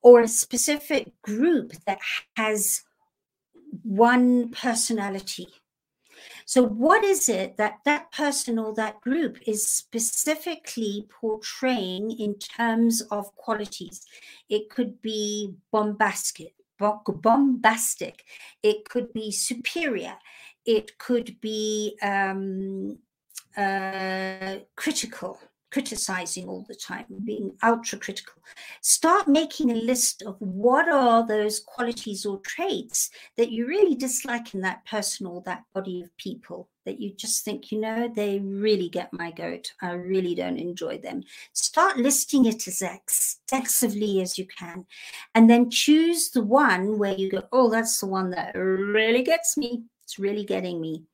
or 0.00 0.22
a 0.22 0.28
specific 0.28 1.12
group 1.20 1.74
that 1.84 1.98
has 2.36 2.84
one 3.82 4.48
personality 4.48 5.48
so, 6.50 6.64
what 6.64 7.04
is 7.04 7.28
it 7.28 7.58
that 7.58 7.78
that 7.84 8.10
person 8.10 8.58
or 8.58 8.74
that 8.74 9.00
group 9.00 9.38
is 9.46 9.64
specifically 9.64 11.06
portraying 11.08 12.10
in 12.10 12.40
terms 12.40 13.02
of 13.02 13.32
qualities? 13.36 14.04
It 14.48 14.68
could 14.68 15.00
be 15.00 15.54
bombastic, 15.70 16.54
bombastic. 16.76 18.24
It 18.64 18.88
could 18.88 19.12
be 19.12 19.30
superior. 19.30 20.16
It 20.66 20.98
could 20.98 21.40
be 21.40 21.96
um, 22.02 22.98
uh, 23.56 24.56
critical 24.74 25.38
criticizing 25.70 26.48
all 26.48 26.64
the 26.68 26.74
time, 26.74 27.04
being 27.24 27.52
ultra 27.62 27.98
critical. 27.98 28.42
Start 28.80 29.28
making 29.28 29.70
a 29.70 29.74
list 29.74 30.22
of 30.22 30.36
what 30.40 30.88
are 30.88 31.26
those 31.26 31.60
qualities 31.60 32.26
or 32.26 32.38
traits 32.40 33.10
that 33.36 33.50
you 33.50 33.66
really 33.66 33.94
dislike 33.94 34.54
in 34.54 34.60
that 34.62 34.84
person 34.84 35.26
or 35.26 35.42
that 35.42 35.64
body 35.74 36.02
of 36.02 36.16
people 36.16 36.68
that 36.86 37.00
you 37.00 37.12
just 37.14 37.44
think, 37.44 37.70
you 37.70 37.80
know, 37.80 38.10
they 38.14 38.40
really 38.40 38.88
get 38.88 39.12
my 39.12 39.30
goat. 39.30 39.72
I 39.82 39.92
really 39.92 40.34
don't 40.34 40.58
enjoy 40.58 40.98
them. 40.98 41.22
Start 41.52 41.98
listing 41.98 42.46
it 42.46 42.66
as 42.66 42.82
extensively 42.82 44.22
as 44.22 44.38
you 44.38 44.46
can. 44.46 44.86
And 45.34 45.48
then 45.48 45.70
choose 45.70 46.30
the 46.30 46.42
one 46.42 46.98
where 46.98 47.14
you 47.14 47.30
go, 47.30 47.44
oh, 47.52 47.70
that's 47.70 48.00
the 48.00 48.06
one 48.06 48.30
that 48.30 48.56
really 48.56 49.22
gets 49.22 49.56
me. 49.56 49.84
It's 50.04 50.18
really 50.18 50.44
getting 50.44 50.80
me. 50.80 51.04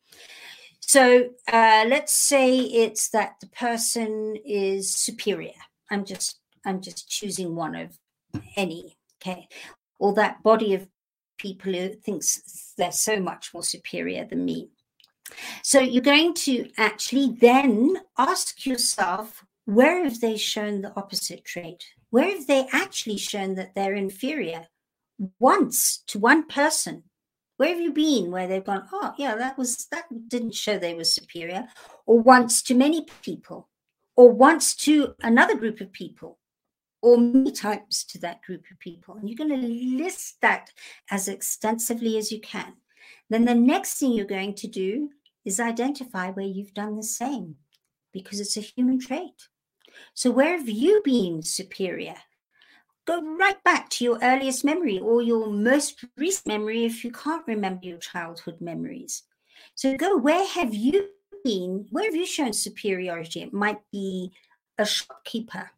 So 0.86 1.30
uh, 1.52 1.84
let's 1.88 2.12
say 2.12 2.58
it's 2.58 3.08
that 3.08 3.34
the 3.40 3.48
person 3.48 4.36
is 4.44 4.94
superior. 4.94 5.60
I'm 5.90 6.04
just 6.04 6.38
I'm 6.64 6.80
just 6.80 7.08
choosing 7.08 7.56
one 7.56 7.74
of 7.74 7.98
any, 8.56 8.96
okay, 9.20 9.48
or 9.98 10.14
that 10.14 10.42
body 10.42 10.74
of 10.74 10.88
people 11.38 11.72
who 11.72 11.88
thinks 11.90 12.72
they're 12.78 12.92
so 12.92 13.20
much 13.20 13.52
more 13.52 13.64
superior 13.64 14.24
than 14.24 14.44
me. 14.44 14.70
So 15.62 15.80
you're 15.80 16.02
going 16.02 16.34
to 16.34 16.70
actually 16.78 17.36
then 17.40 17.96
ask 18.16 18.64
yourself, 18.64 19.44
where 19.64 20.04
have 20.04 20.20
they 20.20 20.36
shown 20.36 20.82
the 20.82 20.94
opposite 20.96 21.44
trait? 21.44 21.84
Where 22.10 22.30
have 22.30 22.46
they 22.46 22.68
actually 22.72 23.18
shown 23.18 23.56
that 23.56 23.74
they're 23.74 23.94
inferior? 23.94 24.68
Once 25.40 26.04
to 26.08 26.18
one 26.20 26.46
person, 26.46 27.04
where 27.56 27.70
have 27.70 27.80
you 27.80 27.92
been 27.92 28.30
where 28.30 28.46
they've 28.46 28.64
gone, 28.64 28.86
oh, 28.92 29.14
yeah, 29.16 29.34
that 29.34 29.56
was, 29.56 29.86
that 29.90 30.04
didn't 30.28 30.54
show 30.54 30.78
they 30.78 30.94
were 30.94 31.04
superior, 31.04 31.66
or 32.04 32.20
once 32.20 32.62
to 32.62 32.74
many 32.74 33.06
people, 33.22 33.68
or 34.14 34.30
once 34.30 34.74
to 34.76 35.14
another 35.22 35.56
group 35.56 35.80
of 35.80 35.92
people, 35.92 36.38
or 37.02 37.18
many 37.18 37.52
times 37.52 38.04
to 38.04 38.18
that 38.18 38.42
group 38.42 38.64
of 38.70 38.78
people. 38.78 39.14
And 39.14 39.28
you're 39.28 39.36
going 39.36 39.60
to 39.60 40.02
list 40.02 40.40
that 40.42 40.70
as 41.10 41.28
extensively 41.28 42.18
as 42.18 42.30
you 42.30 42.40
can. 42.40 42.74
Then 43.30 43.44
the 43.44 43.54
next 43.54 43.98
thing 43.98 44.12
you're 44.12 44.26
going 44.26 44.54
to 44.54 44.66
do 44.66 45.10
is 45.44 45.60
identify 45.60 46.30
where 46.30 46.46
you've 46.46 46.74
done 46.74 46.96
the 46.96 47.02
same 47.02 47.56
because 48.12 48.40
it's 48.40 48.56
a 48.56 48.60
human 48.60 48.98
trait. 48.98 49.48
So, 50.14 50.30
where 50.30 50.56
have 50.58 50.68
you 50.68 51.00
been 51.04 51.42
superior? 51.42 52.16
Go 53.06 53.22
right 53.22 53.62
back 53.64 53.88
to 53.90 54.04
your 54.04 54.18
earliest 54.22 54.64
memory 54.64 54.98
or 54.98 55.22
your 55.22 55.46
most 55.48 56.04
recent 56.16 56.46
memory 56.46 56.84
if 56.84 57.04
you 57.04 57.12
can't 57.12 57.46
remember 57.46 57.86
your 57.86 57.98
childhood 57.98 58.60
memories. 58.60 59.22
So 59.74 59.96
go, 59.96 60.16
where 60.16 60.46
have 60.46 60.74
you 60.74 61.08
been? 61.44 61.86
Where 61.90 62.04
have 62.04 62.14
you 62.14 62.26
shown 62.26 62.52
superiority? 62.52 63.42
It 63.42 63.52
might 63.52 63.80
be 63.92 64.32
a 64.78 64.84
shopkeeper 64.84 65.70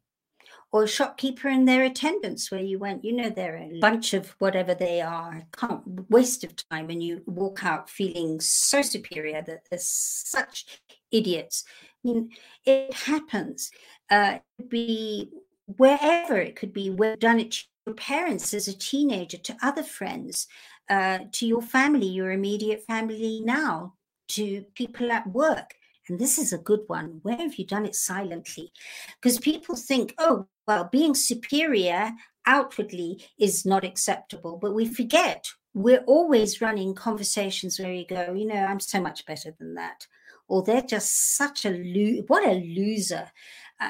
or 0.73 0.85
a 0.85 0.89
shopkeeper 0.89 1.49
and 1.49 1.67
their 1.67 1.85
attendants 1.85 2.51
where 2.51 2.61
you 2.61 2.79
went, 2.79 3.05
you 3.05 3.13
know, 3.13 3.31
they're 3.31 3.57
a 3.57 3.79
bunch 3.81 4.13
of 4.13 4.31
whatever 4.39 4.75
they 4.75 5.01
are, 5.01 5.45
can't 5.53 6.11
waste 6.11 6.45
of 6.45 6.55
time 6.69 6.91
and 6.91 7.03
you 7.03 7.23
walk 7.27 7.65
out 7.65 7.89
feeling 7.89 8.41
so 8.41 8.83
superior 8.83 9.43
that 9.43 9.63
they're 9.71 9.79
such 9.81 10.81
idiots. 11.11 11.65
I 12.05 12.09
mean, 12.09 12.31
it 12.65 12.93
happens. 12.93 13.71
Uh, 14.11 14.39
be 14.69 15.31
wherever 15.77 16.37
it 16.39 16.57
could 16.57 16.73
be, 16.73 16.91
we've 16.91 17.19
done 17.19 17.41
it 17.41 17.53
to 17.53 17.65
your 17.87 17.95
parents 17.95 18.55
as 18.55 18.69
a 18.69 18.77
teenager, 18.77 19.39
to 19.39 19.57
other 19.63 19.83
friends, 19.83 20.47
uh, 20.89 21.19
to 21.33 21.47
your 21.47 21.63
family, 21.63 22.07
your 22.07 22.33
immediate 22.33 22.85
family 22.87 23.43
now, 23.45 23.95
to 24.29 24.65
people 24.75 25.13
at 25.13 25.27
work. 25.27 25.75
And 26.09 26.19
this 26.19 26.39
is 26.39 26.53
a 26.53 26.59
good 26.59 26.81
one. 26.87 27.21
Where 27.23 27.37
have 27.37 27.57
you 27.57 27.67
done 27.67 27.85
it 27.85 27.95
silently? 27.95 28.73
Because 29.21 29.39
people 29.39 29.77
think, 29.77 30.15
oh, 30.19 30.47
well, 30.67 30.89
being 30.91 31.15
superior 31.15 32.13
outwardly 32.47 33.23
is 33.39 33.67
not 33.67 33.85
acceptable. 33.85 34.59
But 34.61 34.75
we 34.75 34.87
forget 34.87 35.51
we're 35.75 36.05
always 36.07 36.61
running 36.61 36.95
conversations 36.95 37.79
where 37.79 37.93
you 37.93 38.07
go, 38.07 38.33
you 38.33 38.47
know, 38.47 38.65
I'm 38.65 38.81
so 38.81 39.01
much 39.01 39.27
better 39.27 39.55
than 39.59 39.75
that. 39.75 40.07
Or 40.49 40.63
they're 40.63 40.81
just 40.81 41.37
such 41.37 41.67
a 41.67 41.71
lo- 41.71 42.25
what 42.27 42.47
a 42.47 42.53
loser 42.53 43.31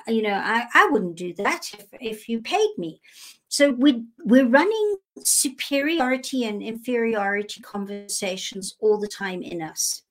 you 0.06 0.22
know, 0.22 0.34
I, 0.34 0.66
I 0.74 0.88
wouldn't 0.90 1.16
do 1.16 1.32
that 1.34 1.70
if, 1.72 1.86
if 2.00 2.28
you 2.28 2.40
paid 2.40 2.70
me. 2.76 3.00
So 3.48 3.70
we, 3.70 4.04
we're 4.24 4.46
running 4.46 4.96
superiority 5.24 6.44
and 6.44 6.62
inferiority 6.62 7.60
conversations 7.62 8.76
all 8.80 8.98
the 8.98 9.08
time 9.08 9.42
in 9.42 9.62
us. 9.62 10.02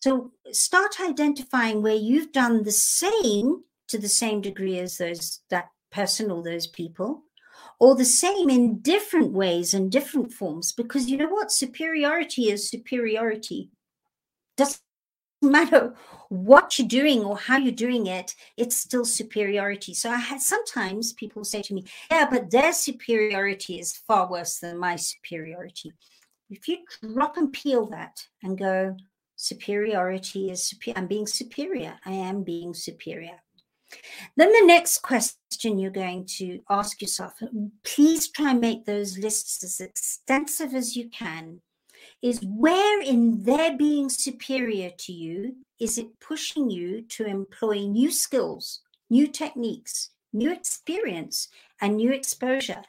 So 0.00 0.32
start 0.52 1.00
identifying 1.00 1.82
where 1.82 1.96
you've 1.96 2.32
done 2.32 2.62
the 2.62 2.72
same 2.72 3.64
to 3.88 3.98
the 3.98 4.08
same 4.08 4.40
degree 4.40 4.78
as 4.78 4.98
those 4.98 5.40
that 5.50 5.70
person 5.90 6.30
or 6.30 6.42
those 6.42 6.66
people, 6.66 7.24
or 7.80 7.96
the 7.96 8.04
same 8.04 8.48
in 8.48 8.78
different 8.78 9.32
ways 9.32 9.74
and 9.74 9.90
different 9.90 10.32
forms. 10.32 10.72
Because 10.72 11.10
you 11.10 11.16
know 11.16 11.28
what? 11.28 11.50
Superiority 11.50 12.50
is 12.50 12.70
superiority. 12.70 13.70
Doesn't 14.56 14.80
matter 15.42 15.94
what 16.28 16.78
you're 16.78 16.88
doing 16.88 17.24
or 17.24 17.36
how 17.36 17.56
you're 17.56 17.72
doing 17.72 18.06
it, 18.06 18.34
it's 18.56 18.76
still 18.76 19.04
superiority. 19.04 19.94
So 19.94 20.10
I 20.10 20.16
had 20.16 20.40
sometimes 20.40 21.12
people 21.12 21.44
say 21.44 21.62
to 21.62 21.74
me, 21.74 21.84
Yeah, 22.10 22.28
but 22.30 22.50
their 22.50 22.72
superiority 22.72 23.78
is 23.78 23.96
far 23.96 24.30
worse 24.30 24.58
than 24.58 24.78
my 24.78 24.96
superiority. 24.96 25.92
If 26.50 26.66
you 26.68 26.78
drop 27.14 27.36
and 27.36 27.52
peel 27.52 27.86
that 27.86 28.26
and 28.42 28.58
go, 28.58 28.96
superiority 29.36 30.50
is 30.50 30.62
superior, 30.62 30.98
I'm 30.98 31.06
being 31.06 31.26
superior, 31.26 31.98
I 32.04 32.12
am 32.12 32.42
being 32.42 32.74
superior. 32.74 33.40
Then 34.36 34.52
the 34.52 34.66
next 34.66 34.98
question 34.98 35.78
you're 35.78 35.90
going 35.90 36.26
to 36.36 36.60
ask 36.68 37.00
yourself, 37.00 37.34
please 37.84 38.28
try 38.28 38.50
and 38.50 38.60
make 38.60 38.84
those 38.84 39.18
lists 39.18 39.64
as 39.64 39.80
extensive 39.80 40.74
as 40.74 40.94
you 40.94 41.08
can 41.08 41.60
is 42.22 42.40
where 42.42 43.00
in 43.00 43.44
their 43.44 43.76
being 43.76 44.08
superior 44.08 44.90
to 44.98 45.12
you 45.12 45.56
is 45.78 45.98
it 45.98 46.18
pushing 46.20 46.70
you 46.70 47.02
to 47.02 47.24
employ 47.24 47.80
new 47.80 48.10
skills, 48.10 48.80
new 49.10 49.26
techniques, 49.26 50.10
new 50.32 50.52
experience, 50.52 51.48
and 51.80 51.96
new 51.96 52.12
exposure? 52.12 52.82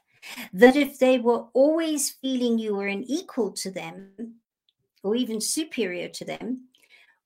That 0.51 0.75
if 0.75 0.99
they 0.99 1.17
were 1.17 1.45
always 1.53 2.09
feeling 2.09 2.59
you 2.59 2.75
were 2.75 2.87
an 2.87 3.03
equal 3.07 3.51
to 3.51 3.71
them 3.71 4.35
or 5.03 5.15
even 5.15 5.39
superior 5.39 6.09
to 6.09 6.25
them, 6.25 6.67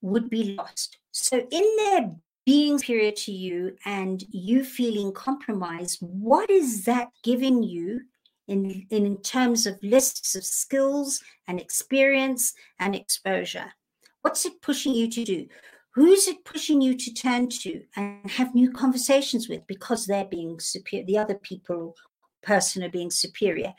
would 0.01 0.29
be 0.29 0.55
lost. 0.55 0.97
So, 1.11 1.47
in 1.49 1.75
their 1.77 2.15
being 2.45 2.77
superior 2.77 3.11
to 3.11 3.31
you 3.31 3.75
and 3.85 4.23
you 4.29 4.63
feeling 4.63 5.13
compromised, 5.13 5.99
what 6.01 6.49
is 6.49 6.83
that 6.85 7.09
giving 7.23 7.63
you 7.63 8.01
in, 8.47 8.85
in 8.89 9.17
terms 9.17 9.65
of 9.65 9.81
lists 9.81 10.35
of 10.35 10.43
skills 10.43 11.21
and 11.47 11.59
experience 11.59 12.53
and 12.79 12.95
exposure? 12.95 13.73
What's 14.21 14.45
it 14.45 14.61
pushing 14.61 14.93
you 14.93 15.09
to 15.09 15.23
do? 15.23 15.47
Who's 15.95 16.27
it 16.27 16.43
pushing 16.43 16.81
you 16.81 16.95
to 16.97 17.13
turn 17.13 17.49
to 17.49 17.83
and 17.95 18.29
have 18.31 18.55
new 18.55 18.71
conversations 18.71 19.47
with 19.47 19.67
because 19.67 20.05
they're 20.05 20.25
being 20.25 20.59
superior, 20.59 21.05
the 21.05 21.17
other 21.19 21.35
people, 21.35 21.95
person 22.41 22.83
are 22.83 22.89
being 22.89 23.11
superior? 23.11 23.73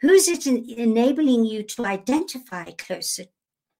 Who's 0.00 0.28
it 0.28 0.46
enabling 0.46 1.44
you 1.44 1.62
to 1.62 1.86
identify 1.86 2.70
closer 2.72 3.24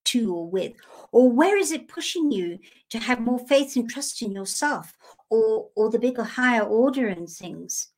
to 0.07 0.35
or 0.35 0.49
with? 0.49 0.73
Or 1.13 1.31
where 1.31 1.59
is 1.59 1.73
it 1.73 1.89
pushing 1.89 2.31
you 2.33 2.59
to 2.91 2.99
have 2.99 3.21
more 3.21 3.39
faith 3.39 3.77
and 3.77 3.89
trust 3.89 4.23
in 4.23 4.33
yourself 4.33 4.93
or, 5.31 5.69
or 5.77 5.91
the 5.91 5.99
bigger, 5.99 6.25
higher 6.25 6.63
order 6.63 7.09
and 7.09 7.29
things? 7.29 7.89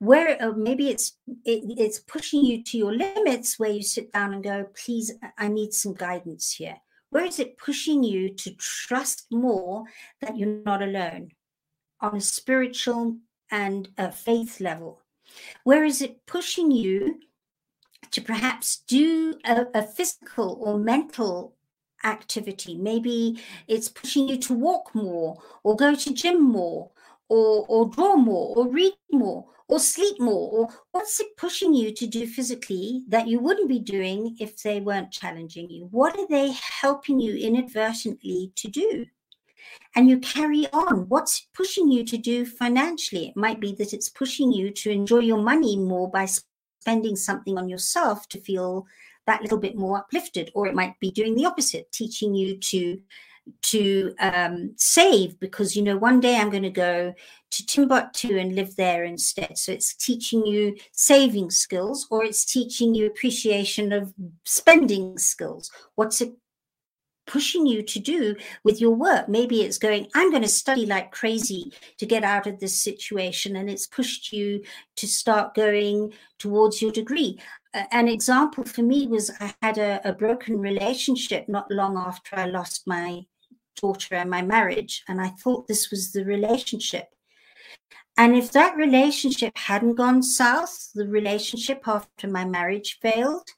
Where 0.00 0.42
uh, 0.42 0.52
maybe 0.52 0.88
it's 0.88 1.16
it, 1.44 1.78
it's 1.78 2.00
pushing 2.00 2.44
you 2.44 2.64
to 2.64 2.78
your 2.78 2.92
limits 2.92 3.58
where 3.58 3.70
you 3.70 3.82
sit 3.82 4.12
down 4.12 4.34
and 4.34 4.42
go, 4.42 4.66
please, 4.74 5.12
I 5.38 5.48
need 5.48 5.72
some 5.72 5.94
guidance 5.94 6.52
here. 6.52 6.78
Where 7.10 7.24
is 7.24 7.38
it 7.38 7.56
pushing 7.56 8.02
you 8.02 8.34
to 8.34 8.54
trust 8.56 9.26
more 9.30 9.84
that 10.20 10.36
you're 10.36 10.62
not 10.64 10.82
alone 10.82 11.30
on 12.00 12.16
a 12.16 12.20
spiritual 12.20 13.18
and 13.50 13.88
a 13.96 14.10
faith 14.10 14.60
level? 14.60 15.02
Where 15.64 15.84
is 15.84 16.02
it 16.02 16.26
pushing 16.26 16.70
you 16.70 17.20
to 18.10 18.20
perhaps 18.20 18.78
do 18.86 19.38
a, 19.44 19.66
a 19.74 19.82
physical 19.82 20.58
or 20.60 20.78
mental 20.78 21.54
activity. 22.04 22.76
Maybe 22.76 23.40
it's 23.68 23.88
pushing 23.88 24.28
you 24.28 24.38
to 24.38 24.54
walk 24.54 24.94
more 24.94 25.40
or 25.62 25.76
go 25.76 25.94
to 25.94 26.14
gym 26.14 26.42
more 26.42 26.90
or, 27.28 27.66
or 27.68 27.88
draw 27.88 28.16
more 28.16 28.56
or 28.56 28.68
read 28.68 28.94
more 29.12 29.46
or 29.70 29.78
sleep 29.78 30.20
more 30.20 30.50
or 30.50 30.68
what's 30.90 31.20
it 31.20 31.36
pushing 31.36 31.72
you 31.72 31.92
to 31.94 32.06
do 32.06 32.26
physically 32.26 33.04
that 33.08 33.28
you 33.28 33.38
wouldn't 33.38 33.68
be 33.68 33.78
doing 33.78 34.36
if 34.40 34.60
they 34.62 34.80
weren't 34.80 35.12
challenging 35.12 35.70
you? 35.70 35.86
What 35.90 36.18
are 36.18 36.26
they 36.28 36.52
helping 36.80 37.20
you 37.20 37.36
inadvertently 37.36 38.52
to 38.56 38.68
do? 38.68 39.06
And 39.94 40.08
you 40.08 40.18
carry 40.18 40.66
on. 40.72 41.08
What's 41.08 41.46
pushing 41.54 41.90
you 41.90 42.04
to 42.04 42.16
do 42.16 42.44
financially? 42.44 43.28
It 43.28 43.36
might 43.36 43.60
be 43.60 43.72
that 43.76 43.92
it's 43.92 44.08
pushing 44.08 44.52
you 44.52 44.70
to 44.72 44.90
enjoy 44.90 45.20
your 45.20 45.42
money 45.42 45.76
more 45.76 46.10
by 46.10 46.26
spending 46.80 47.14
something 47.14 47.56
on 47.56 47.68
yourself 47.68 48.28
to 48.30 48.40
feel 48.40 48.86
that 49.26 49.42
little 49.42 49.58
bit 49.58 49.76
more 49.76 49.98
uplifted 49.98 50.50
or 50.54 50.66
it 50.66 50.74
might 50.74 50.98
be 50.98 51.10
doing 51.10 51.34
the 51.34 51.44
opposite 51.44 51.92
teaching 51.92 52.34
you 52.34 52.56
to 52.56 52.98
to 53.62 54.14
um, 54.20 54.72
save 54.76 55.38
because 55.40 55.76
you 55.76 55.82
know 55.82 55.96
one 55.96 56.20
day 56.20 56.36
i'm 56.36 56.50
going 56.50 56.62
to 56.62 56.70
go 56.70 57.12
to 57.50 57.66
timbuktu 57.66 58.38
and 58.38 58.54
live 58.54 58.76
there 58.76 59.04
instead 59.04 59.56
so 59.56 59.72
it's 59.72 59.94
teaching 59.94 60.46
you 60.46 60.76
saving 60.92 61.50
skills 61.50 62.06
or 62.10 62.24
it's 62.24 62.44
teaching 62.44 62.94
you 62.94 63.06
appreciation 63.06 63.92
of 63.92 64.12
spending 64.44 65.18
skills 65.18 65.70
what's 65.94 66.20
it 66.20 66.32
pushing 67.30 67.64
you 67.64 67.82
to 67.82 68.00
do 68.00 68.34
with 68.64 68.80
your 68.80 68.90
work. 68.90 69.28
Maybe 69.28 69.62
it's 69.62 69.78
going, 69.78 70.08
I'm 70.14 70.30
going 70.30 70.42
to 70.42 70.48
study 70.48 70.84
like 70.84 71.12
crazy 71.12 71.72
to 71.98 72.06
get 72.06 72.24
out 72.24 72.46
of 72.46 72.58
this 72.58 72.78
situation. 72.78 73.56
And 73.56 73.70
it's 73.70 73.86
pushed 73.86 74.32
you 74.32 74.62
to 74.96 75.06
start 75.06 75.54
going 75.54 76.12
towards 76.38 76.82
your 76.82 76.90
degree. 76.90 77.38
An 77.92 78.08
example 78.08 78.64
for 78.64 78.82
me 78.82 79.06
was 79.06 79.30
I 79.40 79.54
had 79.62 79.78
a, 79.78 80.00
a 80.04 80.12
broken 80.12 80.58
relationship 80.58 81.48
not 81.48 81.70
long 81.70 81.96
after 81.96 82.36
I 82.36 82.46
lost 82.46 82.86
my 82.86 83.24
daughter 83.80 84.14
and 84.14 84.30
my 84.30 84.42
marriage. 84.42 85.02
And 85.08 85.20
I 85.20 85.28
thought 85.28 85.66
this 85.66 85.90
was 85.90 86.12
the 86.12 86.24
relationship. 86.24 87.08
And 88.16 88.36
if 88.36 88.52
that 88.52 88.76
relationship 88.76 89.56
hadn't 89.56 89.94
gone 89.94 90.22
south, 90.22 90.90
the 90.94 91.06
relationship 91.06 91.82
after 91.86 92.28
my 92.28 92.44
marriage 92.44 92.98
failed, 93.00 93.48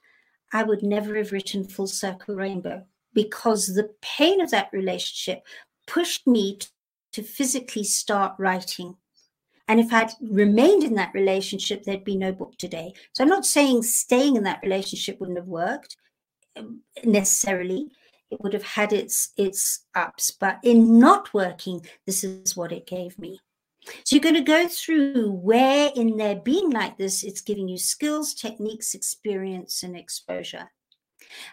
I 0.52 0.62
would 0.62 0.82
never 0.82 1.16
have 1.16 1.32
written 1.32 1.64
Full 1.64 1.86
Circle 1.86 2.36
Rainbow 2.36 2.84
because 3.14 3.66
the 3.68 3.90
pain 4.00 4.40
of 4.40 4.50
that 4.50 4.68
relationship 4.72 5.42
pushed 5.86 6.26
me 6.26 6.58
to 7.12 7.22
physically 7.22 7.84
start 7.84 8.34
writing. 8.38 8.96
And 9.68 9.80
if 9.80 9.92
I'd 9.92 10.12
remained 10.20 10.84
in 10.84 10.94
that 10.94 11.14
relationship, 11.14 11.82
there'd 11.82 12.04
be 12.04 12.16
no 12.16 12.32
book 12.32 12.56
today. 12.58 12.92
So 13.12 13.22
I'm 13.22 13.30
not 13.30 13.46
saying 13.46 13.82
staying 13.82 14.36
in 14.36 14.42
that 14.44 14.60
relationship 14.62 15.18
wouldn't 15.18 15.38
have 15.38 15.46
worked 15.46 15.96
um, 16.56 16.80
necessarily. 17.04 17.88
It 18.32 18.40
would 18.40 18.54
have 18.54 18.62
had 18.62 18.94
its 18.94 19.32
its 19.36 19.84
ups, 19.94 20.30
but 20.30 20.58
in 20.64 20.98
not 20.98 21.34
working, 21.34 21.84
this 22.06 22.24
is 22.24 22.56
what 22.56 22.72
it 22.72 22.86
gave 22.86 23.18
me. 23.18 23.38
So 24.04 24.16
you're 24.16 24.22
going 24.22 24.36
to 24.36 24.40
go 24.40 24.68
through 24.68 25.30
where 25.32 25.90
in 25.94 26.16
their 26.16 26.36
being 26.36 26.70
like 26.70 26.96
this, 26.96 27.24
it's 27.24 27.42
giving 27.42 27.68
you 27.68 27.76
skills, 27.76 28.32
techniques, 28.32 28.94
experience, 28.94 29.82
and 29.82 29.96
exposure. 29.96 30.70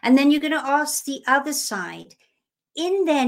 And 0.04 0.18
then 0.18 0.32
you're 0.32 0.40
going 0.40 0.54
to 0.54 0.66
ask 0.66 1.04
the 1.04 1.22
other 1.28 1.54
side 1.54 2.16
in 2.76 3.04
their, 3.06 3.26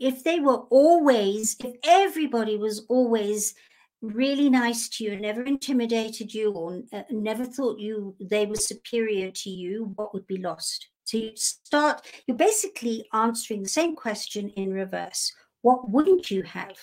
if 0.00 0.24
they 0.24 0.40
were 0.40 0.62
always, 0.70 1.56
if 1.60 1.76
everybody 1.84 2.56
was 2.56 2.84
always 2.88 3.54
really 4.00 4.50
nice 4.50 4.88
to 4.88 5.04
you, 5.04 5.16
never 5.16 5.44
intimidated 5.44 6.34
you, 6.34 6.50
or 6.52 6.82
uh, 6.92 7.02
never 7.10 7.44
thought 7.44 7.78
you 7.78 8.16
they 8.18 8.46
were 8.46 8.56
superior 8.56 9.30
to 9.30 9.50
you, 9.50 9.92
what 9.94 10.12
would 10.12 10.26
be 10.26 10.38
lost? 10.38 10.88
So 11.04 11.18
you 11.18 11.32
start, 11.34 12.06
you're 12.26 12.36
basically 12.36 13.06
answering 13.12 13.62
the 13.62 13.68
same 13.68 13.96
question 13.96 14.50
in 14.50 14.72
reverse. 14.72 15.32
What 15.62 15.90
wouldn't 15.90 16.30
you 16.30 16.42
have? 16.42 16.76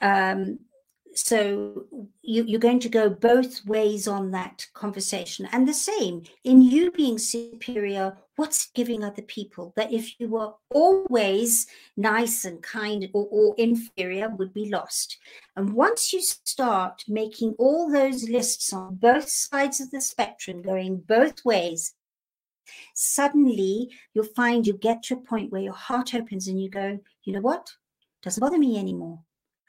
Um, 0.00 0.58
so 1.16 1.84
you, 2.22 2.56
are 2.56 2.58
going 2.58 2.80
to 2.80 2.88
go 2.88 3.08
both 3.08 3.64
ways 3.66 4.08
on 4.08 4.30
that 4.32 4.66
conversation 4.74 5.48
and 5.52 5.66
the 5.66 5.74
same 5.74 6.22
in 6.42 6.62
you 6.62 6.90
being 6.90 7.18
superior 7.18 8.16
what's 8.36 8.70
giving 8.74 9.04
other 9.04 9.22
people 9.22 9.72
that 9.76 9.92
if 9.92 10.18
you 10.18 10.28
were 10.28 10.52
always 10.70 11.66
nice 11.96 12.44
and 12.44 12.62
kind 12.62 13.08
or, 13.12 13.28
or 13.30 13.54
inferior 13.58 14.28
would 14.28 14.52
be 14.52 14.70
lost 14.70 15.18
and 15.56 15.72
once 15.72 16.12
you 16.12 16.20
start 16.20 17.04
making 17.08 17.54
all 17.58 17.90
those 17.90 18.28
lists 18.28 18.72
on 18.72 18.96
both 18.96 19.28
sides 19.28 19.80
of 19.80 19.90
the 19.90 20.00
spectrum 20.00 20.62
going 20.62 20.96
both 20.96 21.44
ways 21.44 21.94
suddenly 22.94 23.90
you'll 24.12 24.24
find 24.24 24.66
you 24.66 24.74
get 24.74 25.02
to 25.02 25.14
a 25.14 25.18
point 25.18 25.50
where 25.50 25.60
your 25.60 25.74
heart 25.74 26.14
opens 26.14 26.48
and 26.48 26.60
you 26.60 26.68
go 26.68 26.98
you 27.24 27.32
know 27.32 27.40
what 27.40 27.70
doesn't 28.22 28.40
bother 28.40 28.58
me 28.58 28.78
anymore 28.78 29.18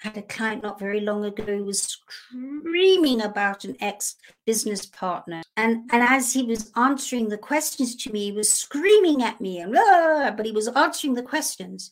I 0.03 0.09
had 0.09 0.17
a 0.17 0.21
client 0.23 0.61
not 0.61 0.79
very 0.79 0.99
long 0.99 1.23
ago 1.23 1.45
who 1.45 1.63
was 1.63 1.81
screaming 1.81 3.21
about 3.21 3.63
an 3.63 3.77
ex 3.79 4.17
business 4.45 4.85
partner. 4.85 5.41
And, 5.55 5.89
and 5.91 6.03
as 6.03 6.33
he 6.33 6.43
was 6.43 6.71
answering 6.75 7.29
the 7.29 7.37
questions 7.37 7.95
to 7.97 8.11
me, 8.11 8.25
he 8.25 8.31
was 8.33 8.51
screaming 8.51 9.23
at 9.23 9.39
me, 9.39 9.59
and, 9.59 9.73
ah, 9.77 10.33
but 10.35 10.45
he 10.45 10.51
was 10.51 10.67
answering 10.67 11.13
the 11.13 11.23
questions. 11.23 11.91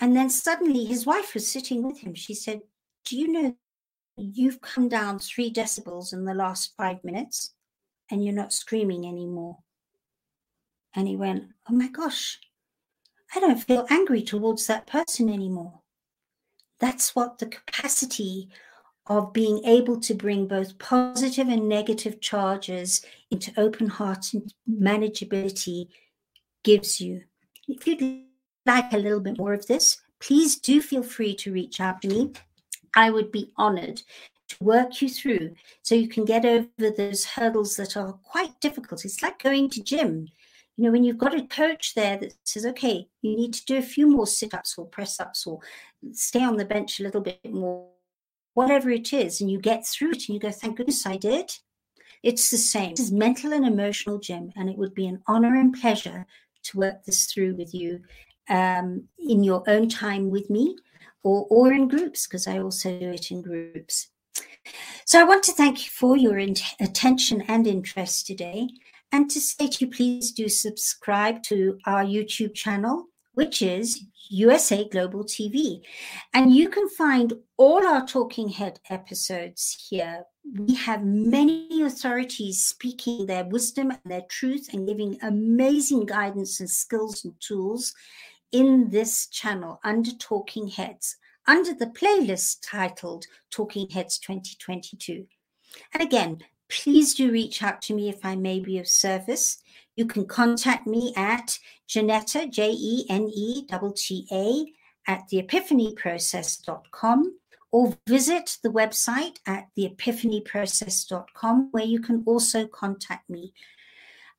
And 0.00 0.16
then 0.16 0.30
suddenly 0.30 0.84
his 0.84 1.06
wife 1.06 1.34
was 1.34 1.46
sitting 1.46 1.82
with 1.82 1.98
him. 1.98 2.14
She 2.14 2.34
said, 2.34 2.62
Do 3.04 3.18
you 3.18 3.28
know 3.28 3.56
you've 4.16 4.60
come 4.60 4.88
down 4.88 5.18
three 5.18 5.52
decibels 5.52 6.12
in 6.12 6.24
the 6.24 6.34
last 6.34 6.74
five 6.76 7.02
minutes 7.04 7.54
and 8.10 8.24
you're 8.24 8.34
not 8.34 8.52
screaming 8.52 9.06
anymore? 9.06 9.58
And 10.98 11.06
he 11.06 11.14
went, 11.14 11.44
Oh 11.70 11.74
my 11.74 11.86
gosh, 11.86 12.40
I 13.32 13.38
don't 13.38 13.62
feel 13.62 13.86
angry 13.88 14.20
towards 14.20 14.66
that 14.66 14.88
person 14.88 15.28
anymore. 15.28 15.78
That's 16.80 17.14
what 17.14 17.38
the 17.38 17.46
capacity 17.46 18.48
of 19.06 19.32
being 19.32 19.64
able 19.64 20.00
to 20.00 20.14
bring 20.14 20.48
both 20.48 20.76
positive 20.80 21.46
and 21.46 21.68
negative 21.68 22.20
charges 22.20 23.06
into 23.30 23.52
open 23.56 23.86
heart 23.86 24.34
and 24.34 24.52
manageability 24.68 25.86
gives 26.64 27.00
you. 27.00 27.22
If 27.68 27.86
you'd 27.86 28.24
like 28.66 28.92
a 28.92 28.98
little 28.98 29.20
bit 29.20 29.38
more 29.38 29.52
of 29.52 29.68
this, 29.68 29.98
please 30.18 30.58
do 30.58 30.82
feel 30.82 31.04
free 31.04 31.36
to 31.36 31.52
reach 31.52 31.80
out 31.80 32.02
to 32.02 32.08
me. 32.08 32.32
I 32.96 33.10
would 33.10 33.30
be 33.30 33.52
honored 33.56 34.02
to 34.48 34.64
work 34.64 35.00
you 35.00 35.08
through 35.08 35.54
so 35.80 35.94
you 35.94 36.08
can 36.08 36.24
get 36.24 36.44
over 36.44 36.90
those 36.90 37.24
hurdles 37.24 37.76
that 37.76 37.96
are 37.96 38.14
quite 38.24 38.60
difficult. 38.60 39.04
It's 39.04 39.22
like 39.22 39.40
going 39.40 39.70
to 39.70 39.82
gym 39.84 40.26
you 40.78 40.84
know, 40.84 40.92
when 40.92 41.02
you've 41.02 41.18
got 41.18 41.34
a 41.36 41.42
coach 41.42 41.96
there 41.96 42.16
that 42.18 42.34
says, 42.44 42.64
okay, 42.64 43.08
you 43.20 43.36
need 43.36 43.52
to 43.52 43.64
do 43.64 43.76
a 43.78 43.82
few 43.82 44.08
more 44.08 44.28
sit 44.28 44.54
ups 44.54 44.78
or 44.78 44.86
press 44.86 45.18
ups 45.18 45.44
or 45.44 45.58
stay 46.12 46.44
on 46.44 46.56
the 46.56 46.64
bench 46.64 47.00
a 47.00 47.02
little 47.02 47.20
bit 47.20 47.40
more, 47.52 47.88
whatever 48.54 48.88
it 48.88 49.12
is, 49.12 49.40
and 49.40 49.50
you 49.50 49.58
get 49.58 49.84
through 49.84 50.10
it 50.10 50.28
and 50.28 50.34
you 50.34 50.38
go, 50.38 50.52
thank 50.52 50.76
goodness 50.76 51.04
I 51.04 51.16
did. 51.16 51.50
It's 52.22 52.48
the 52.48 52.58
same. 52.58 52.90
This 52.90 53.06
is 53.06 53.12
mental 53.12 53.52
and 53.52 53.66
emotional 53.66 54.18
gym, 54.20 54.52
and 54.54 54.70
it 54.70 54.78
would 54.78 54.94
be 54.94 55.08
an 55.08 55.20
honor 55.26 55.56
and 55.56 55.74
pleasure 55.74 56.26
to 56.62 56.78
work 56.78 57.04
this 57.04 57.26
through 57.26 57.56
with 57.56 57.74
you 57.74 58.00
um, 58.48 59.08
in 59.18 59.42
your 59.42 59.64
own 59.68 59.88
time 59.88 60.30
with 60.30 60.48
me 60.48 60.76
or, 61.24 61.44
or 61.50 61.72
in 61.72 61.88
groups, 61.88 62.28
because 62.28 62.46
I 62.46 62.60
also 62.60 62.96
do 63.00 63.10
it 63.10 63.32
in 63.32 63.42
groups. 63.42 64.10
So 65.06 65.20
I 65.20 65.24
want 65.24 65.42
to 65.44 65.52
thank 65.52 65.84
you 65.84 65.90
for 65.90 66.16
your 66.16 66.38
in- 66.38 66.54
attention 66.80 67.42
and 67.48 67.66
interest 67.66 68.28
today, 68.28 68.68
and 69.12 69.30
to 69.30 69.40
say 69.40 69.68
to 69.68 69.86
you, 69.86 69.90
please 69.90 70.32
do 70.32 70.48
subscribe 70.48 71.42
to 71.44 71.78
our 71.86 72.04
YouTube 72.04 72.54
channel, 72.54 73.06
which 73.32 73.62
is 73.62 74.04
USA 74.30 74.86
Global 74.88 75.24
TV. 75.24 75.80
And 76.34 76.54
you 76.54 76.68
can 76.68 76.88
find 76.90 77.32
all 77.56 77.86
our 77.86 78.06
Talking 78.06 78.50
Head 78.50 78.80
episodes 78.90 79.86
here. 79.88 80.24
We 80.54 80.74
have 80.74 81.04
many 81.04 81.82
authorities 81.82 82.62
speaking 82.62 83.26
their 83.26 83.44
wisdom 83.44 83.90
and 83.90 84.00
their 84.04 84.26
truth 84.28 84.68
and 84.72 84.86
giving 84.86 85.18
amazing 85.22 86.06
guidance 86.06 86.60
and 86.60 86.70
skills 86.70 87.24
and 87.24 87.34
tools 87.40 87.94
in 88.52 88.90
this 88.90 89.26
channel 89.28 89.80
under 89.84 90.12
Talking 90.12 90.68
Heads, 90.68 91.16
under 91.46 91.74
the 91.74 91.86
playlist 91.86 92.58
titled 92.62 93.24
Talking 93.50 93.88
Heads 93.90 94.18
2022. 94.18 95.26
And 95.94 96.02
again, 96.02 96.38
please 96.68 97.14
do 97.14 97.30
reach 97.30 97.62
out 97.62 97.80
to 97.82 97.94
me 97.94 98.08
if 98.08 98.24
I 98.24 98.36
may 98.36 98.60
be 98.60 98.78
of 98.78 98.88
service. 98.88 99.58
You 99.96 100.06
can 100.06 100.26
contact 100.26 100.86
me 100.86 101.12
at 101.16 101.58
Jenetta, 101.88 102.50
J 102.50 102.70
E 102.70 103.06
N 103.08 103.30
E 103.34 103.66
T 103.96 104.26
A, 104.30 105.10
at 105.10 105.22
theepiphanyprocess.com 105.32 107.38
or 107.70 107.96
visit 108.06 108.58
the 108.62 108.70
website 108.70 109.38
at 109.46 109.68
theepiphanyprocess.com 109.76 111.68
where 111.72 111.84
you 111.84 112.00
can 112.00 112.22
also 112.26 112.66
contact 112.66 113.28
me. 113.28 113.52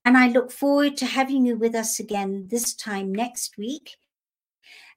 And 0.06 0.18
I 0.18 0.30
look 0.30 0.52
forward 0.52 0.98
to 0.98 1.06
having 1.06 1.46
you 1.46 1.58
with 1.58 1.76
us 1.76 2.00
again 2.00 2.48
this 2.50 2.74
time 2.74 3.14
next 3.14 3.58
week 3.58 3.98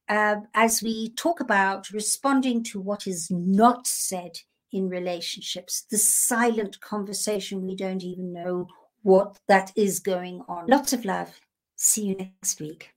uh, 0.08 0.36
as 0.54 0.82
we 0.82 1.10
talk 1.10 1.40
about 1.40 1.90
responding 1.90 2.62
to 2.64 2.80
what 2.80 3.06
is 3.06 3.30
not 3.30 3.86
said 3.86 4.38
in 4.72 4.88
relationships, 4.88 5.86
the 5.90 5.98
silent 5.98 6.80
conversation 6.80 7.66
we 7.66 7.76
don't 7.76 8.02
even 8.02 8.32
know 8.32 8.66
what 9.02 9.38
that 9.48 9.72
is 9.76 10.00
going 10.00 10.42
on. 10.48 10.66
Lots 10.66 10.92
of 10.92 11.04
love. 11.04 11.40
See 11.76 12.06
you 12.06 12.16
next 12.16 12.60
week. 12.60 12.90